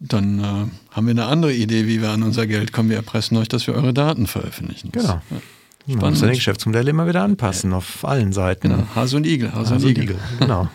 dann 0.01 0.39
äh, 0.41 0.95
haben 0.95 1.07
wir 1.07 1.11
eine 1.11 1.27
andere 1.27 1.53
Idee, 1.53 1.87
wie 1.87 2.01
wir 2.01 2.11
an 2.11 2.23
unser 2.23 2.47
Geld 2.47 2.73
kommen. 2.73 2.89
Wir 2.89 2.97
erpressen 2.97 3.37
euch, 3.37 3.49
dass 3.49 3.67
wir 3.67 3.75
eure 3.75 3.93
Daten 3.93 4.27
veröffentlichen. 4.27 4.91
Genau. 4.91 5.21
Ja. 5.31 5.43
Man 5.87 6.11
muss 6.11 6.21
seine 6.21 6.35
Geschäftsmodelle 6.35 6.90
immer 6.90 7.09
wieder 7.09 7.23
anpassen, 7.23 7.73
ja. 7.73 7.79
auf 7.79 8.05
allen 8.05 8.33
Seiten. 8.33 8.71
Genau, 8.71 8.85
Hase 8.95 9.16
und 9.16 9.27
Igel. 9.27 9.53
Hase, 9.53 9.75
Hase 9.75 9.87
und, 9.87 9.90
Igel. 9.90 10.05
Igel. 10.05 10.16
genau. 10.38 10.68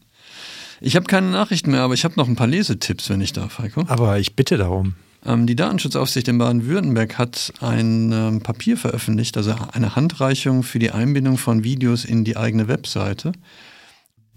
ich 0.80 0.96
habe 0.96 1.06
keine 1.06 1.30
Nachrichten 1.30 1.72
mehr, 1.72 1.82
aber 1.82 1.94
ich 1.94 2.04
habe 2.04 2.14
noch 2.16 2.28
ein 2.28 2.36
paar 2.36 2.46
Lesetipps, 2.46 3.10
wenn 3.10 3.20
ich 3.20 3.32
darf, 3.32 3.58
Heiko. 3.58 3.84
Aber 3.88 4.18
ich 4.18 4.36
bitte 4.36 4.56
darum. 4.56 4.94
Ähm, 5.24 5.46
die 5.46 5.56
Datenschutzaufsicht 5.56 6.28
in 6.28 6.38
Baden-Württemberg 6.38 7.18
hat 7.18 7.52
ein 7.60 8.12
ähm, 8.12 8.40
Papier 8.40 8.76
veröffentlicht, 8.76 9.36
also 9.36 9.54
eine 9.72 9.96
Handreichung 9.96 10.62
für 10.62 10.78
die 10.78 10.92
Einbindung 10.92 11.36
von 11.36 11.64
Videos 11.64 12.04
in 12.04 12.24
die 12.24 12.36
eigene 12.36 12.68
Webseite. 12.68 13.32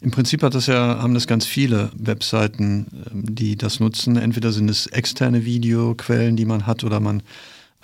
Im 0.01 0.09
Prinzip 0.09 0.39
das 0.39 0.65
ja, 0.65 0.99
haben 0.99 1.13
das 1.13 1.27
ganz 1.27 1.45
viele 1.45 1.91
Webseiten, 1.95 2.87
ähm, 3.11 3.35
die 3.35 3.55
das 3.55 3.79
nutzen. 3.79 4.17
Entweder 4.17 4.51
sind 4.51 4.69
es 4.69 4.87
externe 4.87 5.45
Videoquellen, 5.45 6.35
die 6.35 6.45
man 6.45 6.65
hat, 6.65 6.83
oder 6.83 6.99
man 6.99 7.21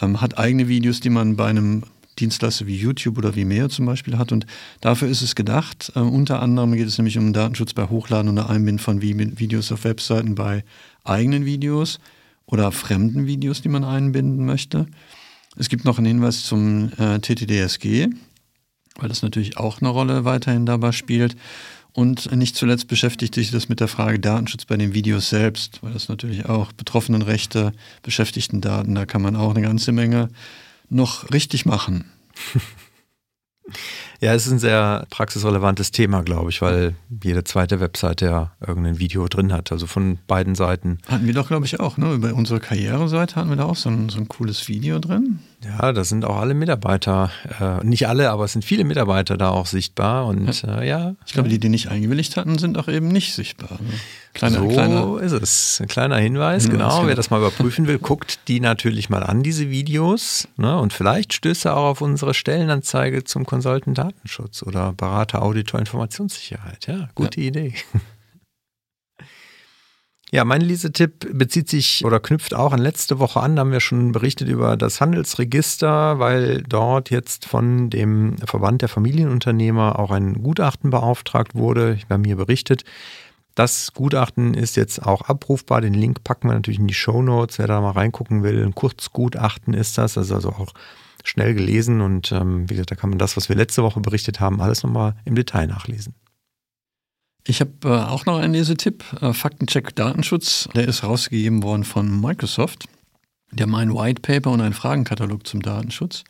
ähm, 0.01 0.19
hat 0.19 0.39
eigene 0.39 0.67
Videos, 0.67 0.99
die 0.99 1.12
man 1.12 1.36
bei 1.36 1.47
einem 1.47 1.84
Dienstleister 2.19 2.67
wie 2.67 2.77
YouTube 2.77 3.17
oder 3.17 3.36
Vimeo 3.36 3.67
zum 3.67 3.86
Beispiel 3.86 4.17
hat. 4.17 4.32
Und 4.32 4.45
dafür 4.82 5.08
ist 5.08 5.21
es 5.21 5.36
gedacht. 5.36 5.91
Äh, 5.95 5.99
unter 5.99 6.41
anderem 6.41 6.73
geht 6.73 6.88
es 6.88 6.97
nämlich 6.97 7.17
um 7.17 7.34
Datenschutz 7.34 7.73
bei 7.73 7.89
Hochladen 7.89 8.30
und 8.30 8.39
Einbinden 8.39 8.80
von 8.80 9.01
Videos 9.01 9.71
auf 9.71 9.84
Webseiten 9.84 10.36
bei 10.36 10.63
eigenen 11.03 11.45
Videos 11.45 11.99
oder 12.45 12.71
fremden 12.71 13.25
Videos, 13.25 13.62
die 13.62 13.69
man 13.69 13.84
einbinden 13.84 14.45
möchte. 14.45 14.88
Es 15.58 15.69
gibt 15.69 15.86
noch 15.86 15.97
einen 15.97 16.08
Hinweis 16.08 16.43
zum 16.43 16.91
äh, 16.97 17.19
TTDSG, 17.19 18.08
weil 18.99 19.10
das 19.10 19.21
natürlich 19.21 19.58
auch 19.58 19.82
eine 19.82 19.89
Rolle 19.89 20.25
weiterhin 20.25 20.65
dabei 20.65 20.91
spielt. 20.91 21.36
Und 21.93 22.32
nicht 22.32 22.56
zuletzt 22.56 22.88
beschäftigt 22.88 23.34
sich 23.34 23.49
das 23.49 23.69
mit 23.69 23.80
der 23.80 23.88
Frage 23.88 24.19
Datenschutz 24.19 24.65
bei 24.65 24.77
den 24.77 24.93
Videos 24.93 25.30
selbst, 25.30 25.80
weil 25.82 25.93
das 25.93 26.10
natürlich 26.10 26.45
auch 26.45 26.71
Betroffenenrechte, 26.71 27.71
Beschäftigtendaten, 28.03 28.93
da 28.93 29.08
kann 29.08 29.23
man 29.23 29.36
auch 29.36 29.49
eine 29.49 29.63
ganze 29.63 29.91
Menge 29.91 30.30
noch 30.89 31.32
richtig 31.32 31.65
machen? 31.65 32.12
Ja, 34.19 34.34
es 34.34 34.47
ist 34.47 34.51
ein 34.51 34.60
sehr 34.60 35.06
praxisrelevantes 35.10 35.91
Thema, 35.91 36.23
glaube 36.23 36.49
ich, 36.49 36.62
weil 36.62 36.95
jede 37.23 37.43
zweite 37.43 37.80
Webseite 37.80 38.25
ja 38.25 38.51
irgendein 38.65 38.97
Video 38.99 39.27
drin 39.27 39.53
hat, 39.53 39.71
also 39.71 39.86
von 39.86 40.17
beiden 40.27 40.56
Seiten. 40.56 40.97
Hatten 41.08 41.27
wir 41.27 41.34
doch, 41.34 41.47
glaube 41.47 41.65
ich, 41.65 41.80
auch, 41.80 41.97
ne? 41.97 42.17
Bei 42.17 42.34
unserer 42.34 42.60
Karriereseite 42.60 43.36
hatten 43.36 43.49
wir 43.49 43.58
da 43.58 43.65
auch 43.65 43.75
so 43.75 43.89
ein, 43.89 44.10
so 44.10 44.17
ein 44.17 44.27
cooles 44.27 44.67
Video 44.67 44.99
drin. 44.99 45.39
Ja, 45.63 45.91
da 45.91 46.03
sind 46.03 46.25
auch 46.25 46.38
alle 46.38 46.53
Mitarbeiter, 46.53 47.32
äh, 47.60 47.84
nicht 47.84 48.08
alle, 48.08 48.30
aber 48.30 48.45
es 48.45 48.53
sind 48.53 48.63
viele 48.63 48.84
Mitarbeiter 48.84 49.38
da 49.38 49.49
auch 49.49 49.65
sichtbar 49.65 50.25
und 50.27 50.62
ja. 50.62 50.80
Äh, 50.80 50.88
ja 50.88 51.15
ich 51.25 51.34
glaube, 51.34 51.49
die, 51.49 51.60
die 51.60 51.69
nicht 51.69 51.89
eingewilligt 51.89 52.38
hatten, 52.38 52.58
sind 52.58 52.77
auch 52.77 52.88
eben 52.88 53.08
nicht 53.08 53.34
sichtbar. 53.34 53.80
Ne? 53.82 53.93
Kleiner, 54.34 54.60
so 54.60 54.67
kleiner, 54.67 55.19
ist 55.19 55.32
es. 55.32 55.80
Ein 55.82 55.88
kleiner 55.88 56.17
Hinweis, 56.17 56.65
Hinweis 56.65 56.80
genau. 56.80 56.97
Wer 56.97 57.06
genau. 57.06 57.15
das 57.15 57.30
mal 57.32 57.39
überprüfen 57.39 57.88
will, 57.88 57.97
guckt 58.01 58.39
die 58.47 58.60
natürlich 58.60 59.10
mal 59.10 59.23
an, 59.23 59.41
diese 59.41 59.71
Videos. 59.71 60.47
Ne? 60.58 60.77
Und 60.77 60.93
vielleicht 60.93 61.34
stößt 61.34 61.65
er 61.65 61.75
auch 61.75 61.86
auf 61.86 62.01
unsere 62.01 62.36
Stellenanzeige 62.36 63.23
zum 63.23 63.47
Consultant 63.47 63.97
Datenschutz 64.12 64.63
oder 64.63 64.93
Berater 64.93 65.41
Auditor 65.41 65.80
Informationssicherheit. 65.80 66.88
Ja, 66.88 67.10
gute 67.15 67.41
ja. 67.41 67.48
Idee. 67.48 67.74
Ja, 70.30 70.43
mein 70.43 70.60
Lesetipp 70.60 71.26
bezieht 71.38 71.70
sich 71.70 72.04
oder 72.04 72.20
knüpft 72.20 72.54
auch 72.54 72.74
an 72.74 72.82
letzte 72.82 73.17
Woche 73.20 73.39
an. 73.39 73.56
Da 73.56 73.62
haben 73.62 73.72
wir 73.72 73.80
schon 73.80 74.12
berichtet 74.12 74.50
über 74.50 74.76
das 74.76 75.00
Handelsregister, 75.00 76.20
weil 76.20 76.63
dort 76.63 77.10
jetzt 77.12 77.46
von 77.46 77.89
dem 77.89 78.38
Verband 78.39 78.82
der 78.82 78.89
Familienunternehmer 78.89 79.98
auch 79.98 80.12
ein 80.12 80.43
Gutachten 80.43 80.89
beauftragt 80.89 81.56
wurde. 81.56 81.98
Wir 82.08 82.13
haben 82.13 82.26
hier 82.26 82.36
berichtet, 82.36 82.84
das 83.56 83.93
Gutachten 83.93 84.54
ist 84.54 84.76
jetzt 84.76 85.02
auch 85.02 85.22
abrufbar. 85.22 85.80
Den 85.80 85.93
Link 85.93 86.26
packen 86.26 86.50
wir 86.50 86.56
natürlich 86.56 86.80
in 86.80 86.88
die 86.88 86.93
Show 86.93 87.22
Notes, 87.22 87.58
wer 87.58 87.67
da 87.67 87.80
mal 87.80 87.91
reingucken 87.91 88.43
will. 88.43 88.63
Ein 88.63 88.76
Kurzgutachten 88.76 89.74
ist 89.74 89.98
das, 89.98 90.17
also 90.17 90.50
auch 90.50 90.74
schnell 91.28 91.54
gelesen 91.54 92.02
und 92.02 92.32
ähm, 92.32 92.70
wie 92.70 92.74
gesagt, 92.74 92.92
da 92.92 92.96
kann 92.96 93.10
man 93.10 93.20
das, 93.20 93.38
was 93.38 93.50
wir 93.50 93.56
letzte 93.56 93.84
Woche 93.84 94.00
berichtet 94.00 94.40
haben, 94.40 94.62
alles 94.62 94.84
nochmal 94.84 95.16
im 95.26 95.36
Detail 95.36 95.68
nachlesen. 95.68 96.13
Ich 97.46 97.62
habe 97.62 97.72
äh, 97.86 97.88
auch 97.88 98.26
noch 98.26 98.40
einen 98.40 98.54
Lesetipp. 98.54 99.04
Äh, 99.22 99.34
Faktencheck 99.34 99.96
Datenschutz. 99.96 100.68
Der 100.76 100.88
ist 100.88 101.04
rausgegeben 101.04 101.63
worden 101.63 101.86
von 101.86 102.20
Microsoft. 102.20 102.88
Der 103.52 103.68
hat 103.68 103.74
ein 103.74 103.94
White 103.94 104.22
Paper 104.22 104.52
und 104.52 104.62
einen 104.62 104.74
Fragenkatalog 104.74 105.48
zum 105.48 105.62
Datenschutz. 105.62 106.26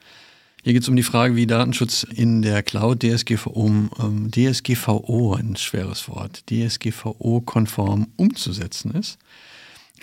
Hier 0.64 0.74
geht 0.74 0.84
es 0.84 0.90
um 0.90 0.96
die 0.96 1.04
Frage, 1.04 1.36
wie 1.36 1.48
Datenschutz 1.48 2.04
in 2.04 2.42
der 2.42 2.62
Cloud 2.62 3.02
DSGVO, 3.02 3.90
ähm, 4.00 4.32
DSGVO, 4.32 5.36
ein 5.36 5.56
schweres 5.56 6.08
Wort, 6.10 6.44
DSGVO-konform 6.50 8.08
umzusetzen 8.18 8.92
ist. 8.92 9.18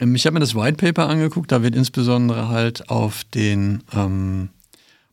Ähm, 0.01 0.15
ich 0.15 0.27
habe 0.27 0.35
mir 0.35 0.41
das 0.41 0.55
White 0.55 0.77
Paper 0.77 1.09
angeguckt, 1.09 1.53
da 1.53 1.63
wird 1.63 1.77
insbesondere 1.77 2.49
halt 2.49 2.89
auf 2.89 3.25
den 3.25 3.83
ähm, 3.95 4.49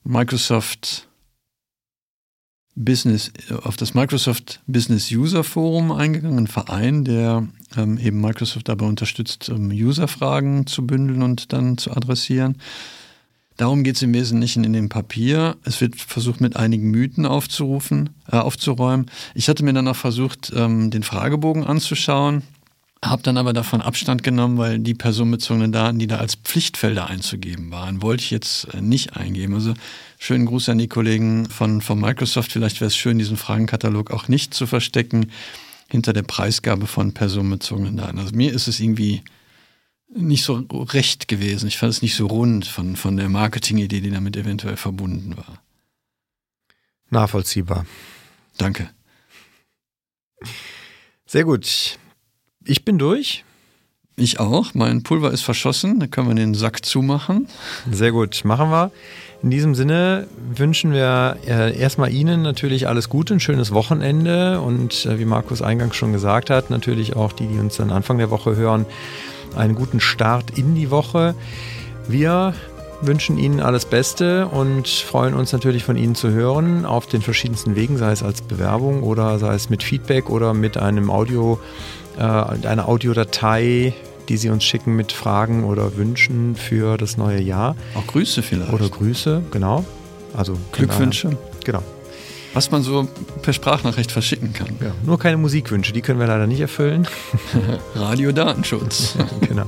Microsoft 0.04 1.08
Business, 2.76 3.32
auf 3.64 3.76
das 3.76 3.94
Microsoft 3.94 4.62
Business 4.66 5.12
User 5.12 5.44
Forum 5.44 5.92
eingegangen, 5.92 6.40
ein 6.40 6.48
Verein, 6.48 7.04
der 7.04 7.48
ähm, 7.76 7.98
eben 7.98 8.22
Microsoft 8.22 8.70
dabei 8.70 8.86
unterstützt, 8.86 9.50
um 9.50 9.70
User-Fragen 9.70 10.66
zu 10.68 10.88
bündeln 10.88 11.22
und 11.22 11.54
dann 11.54 11.78
zu 11.78 11.92
adressieren. 11.92 12.58
Darum 13.58 13.84
geht 13.84 13.98
es 13.98 14.02
im 14.02 14.14
Wesentlichen 14.14 14.64
in 14.64 14.74
dem 14.74 14.90
Papier. 14.90 15.58
Es 15.64 15.82
wird 15.82 15.96
versucht, 15.96 16.42
mit 16.42 16.56
einigen 16.56 16.90
Mythen 16.90 17.26
aufzurufen, 17.26 18.10
äh, 18.32 18.38
aufzuräumen. 18.38 19.12
Ich 19.36 19.50
hatte 19.50 19.64
mir 19.64 19.74
dann 19.74 19.88
auch 19.88 19.96
versucht, 19.96 20.52
ähm, 20.56 20.90
den 20.90 21.04
Fragebogen 21.04 21.66
anzuschauen, 21.66 22.44
habe 23.04 23.24
dann 23.24 23.38
aber 23.38 23.52
davon 23.52 23.82
Abstand 23.82 24.22
genommen, 24.22 24.58
weil 24.58 24.80
die 24.80 24.94
personenbezogenen 24.94 25.72
Daten, 25.72 25.98
die 25.98 26.08
da 26.08 26.18
als 26.18 26.36
Pflichtfelder 26.36 27.08
einzugeben 27.08 27.72
waren, 27.72 28.02
wollte 28.02 28.24
ich 28.24 28.32
jetzt 28.32 28.66
äh, 28.74 28.82
nicht 28.82 29.18
eingeben. 29.18 29.56
Also 29.56 29.74
schönen 30.20 30.46
Gruß 30.46 30.70
an 30.70 30.78
die 30.78 30.88
Kollegen 30.88 31.48
von, 31.50 31.82
von 31.82 32.00
Microsoft. 32.00 32.52
Vielleicht 32.52 32.80
wäre 32.80 32.90
es 32.90 32.96
schön, 32.96 33.18
diesen 33.18 33.38
Fragenkatalog 33.38 34.12
auch 34.12 34.28
nicht 34.28 34.54
zu 34.54 34.68
verstecken 34.68 35.32
hinter 35.90 36.14
der 36.14 36.24
Preisgabe 36.24 36.86
von 36.86 37.14
personenbezogenen 37.14 37.98
Daten. 37.98 38.20
Also 38.20 38.36
mir 38.36 38.54
ist 38.54 38.68
es 38.68 38.80
irgendwie 38.80 39.24
nicht 40.14 40.44
so 40.44 40.66
recht 40.72 41.28
gewesen. 41.28 41.68
Ich 41.68 41.78
fand 41.78 41.92
es 41.92 42.02
nicht 42.02 42.16
so 42.16 42.28
rund 42.28 42.68
von, 42.68 42.96
von 42.96 43.18
der 43.18 43.30
Marketingidee, 43.30 44.02
die 44.02 44.12
damit 44.12 44.38
eventuell 44.38 44.78
verbunden 44.78 45.38
war. 45.38 45.62
Nachvollziehbar. 47.10 47.86
Danke. 48.58 48.90
Sehr 51.26 51.46
gut. 51.46 51.98
Ich 52.66 52.86
bin 52.86 52.98
durch. 52.98 53.44
Ich 54.16 54.40
auch. 54.40 54.74
Mein 54.74 55.04
Pulver 55.04 55.32
ist 55.32 55.42
verschossen. 55.42 56.00
Da 56.00 56.08
können 56.08 56.28
wir 56.28 56.36
den 56.36 56.54
Sack 56.54 56.86
zumachen. 56.86 57.48
Sehr 57.90 58.12
gut. 58.12 58.42
Machen 58.46 58.70
wir. 58.70 58.92
In 59.42 59.50
diesem 59.50 59.74
Sinne 59.74 60.28
wünschen 60.56 60.94
wir 60.94 61.38
äh, 61.48 61.76
erstmal 61.76 62.14
Ihnen 62.14 62.44
natürlich 62.44 62.88
alles 62.88 63.10
Gute, 63.10 63.34
ein 63.34 63.40
schönes 63.40 63.74
Wochenende 63.74 64.62
und 64.62 65.08
äh, 65.08 65.18
wie 65.18 65.26
Markus 65.26 65.64
eingangs 65.64 65.96
schon 65.96 66.14
gesagt 66.14 66.52
hat, 66.52 66.70
natürlich 66.70 67.16
auch 67.16 67.32
die, 67.32 67.48
die 67.48 67.58
uns 67.58 67.78
dann 67.78 67.90
Anfang 67.90 68.20
der 68.20 68.30
Woche 68.30 68.56
hören, 68.56 68.86
einen 69.56 69.74
guten 69.74 70.00
Start 70.00 70.60
in 70.60 70.76
die 70.76 70.92
Woche. 70.92 71.34
Wir 72.08 72.54
wünschen 73.02 73.40
Ihnen 73.40 73.62
alles 73.62 73.86
Beste 73.86 74.48
und 74.48 74.88
freuen 74.88 75.34
uns 75.34 75.52
natürlich 75.52 75.84
von 75.84 75.98
Ihnen 75.98 76.14
zu 76.14 76.30
hören 76.30 76.86
auf 76.86 77.08
den 77.08 77.24
verschiedensten 77.24 77.76
Wegen, 77.76 77.98
sei 77.98 78.12
es 78.12 78.22
als 78.22 78.44
Bewerbung 78.44 79.02
oder 79.02 79.40
sei 79.40 79.56
es 79.56 79.72
mit 79.72 79.82
Feedback 79.82 80.30
oder 80.30 80.54
mit 80.54 80.78
einem 80.78 81.10
Audio, 81.10 81.60
äh, 82.18 82.22
einer 82.68 82.88
Audiodatei, 82.88 83.94
die 84.30 84.38
Sie 84.38 84.50
uns 84.50 84.64
schicken 84.64 84.96
mit 84.96 85.12
Fragen 85.12 85.64
oder 85.64 85.98
Wünschen 85.98 86.56
für 86.56 86.98
das 86.98 87.18
neue 87.18 87.42
Jahr. 87.42 87.76
Auch 87.96 88.08
Grüße 88.08 88.42
vielleicht. 88.42 88.72
Oder 88.74 88.90
Grüße, 88.90 89.44
genau. 89.52 89.84
Also 90.34 90.58
Glückwünsche. 90.72 91.38
Genau. 91.66 91.84
Was 92.54 92.70
man 92.72 92.84
so 92.84 93.08
per 93.42 93.54
Sprachnachricht 93.54 94.12
verschicken 94.12 94.52
kann. 94.54 94.76
Ja, 94.82 94.92
nur 95.06 95.18
keine 95.18 95.38
Musikwünsche, 95.38 95.94
die 95.94 96.02
können 96.02 96.20
wir 96.20 96.28
leider 96.28 96.48
nicht 96.48 96.60
erfüllen. 96.60 97.08
Radiodatenschutz. 97.96 99.16
genau. 99.48 99.68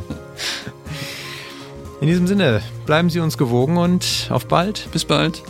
In 2.01 2.07
diesem 2.07 2.27
Sinne, 2.27 2.61
bleiben 2.85 3.09
Sie 3.09 3.21
uns 3.21 3.37
gewogen 3.37 3.77
und 3.77 4.27
auf 4.29 4.47
bald. 4.47 4.89
Bis 4.91 5.05
bald. 5.05 5.41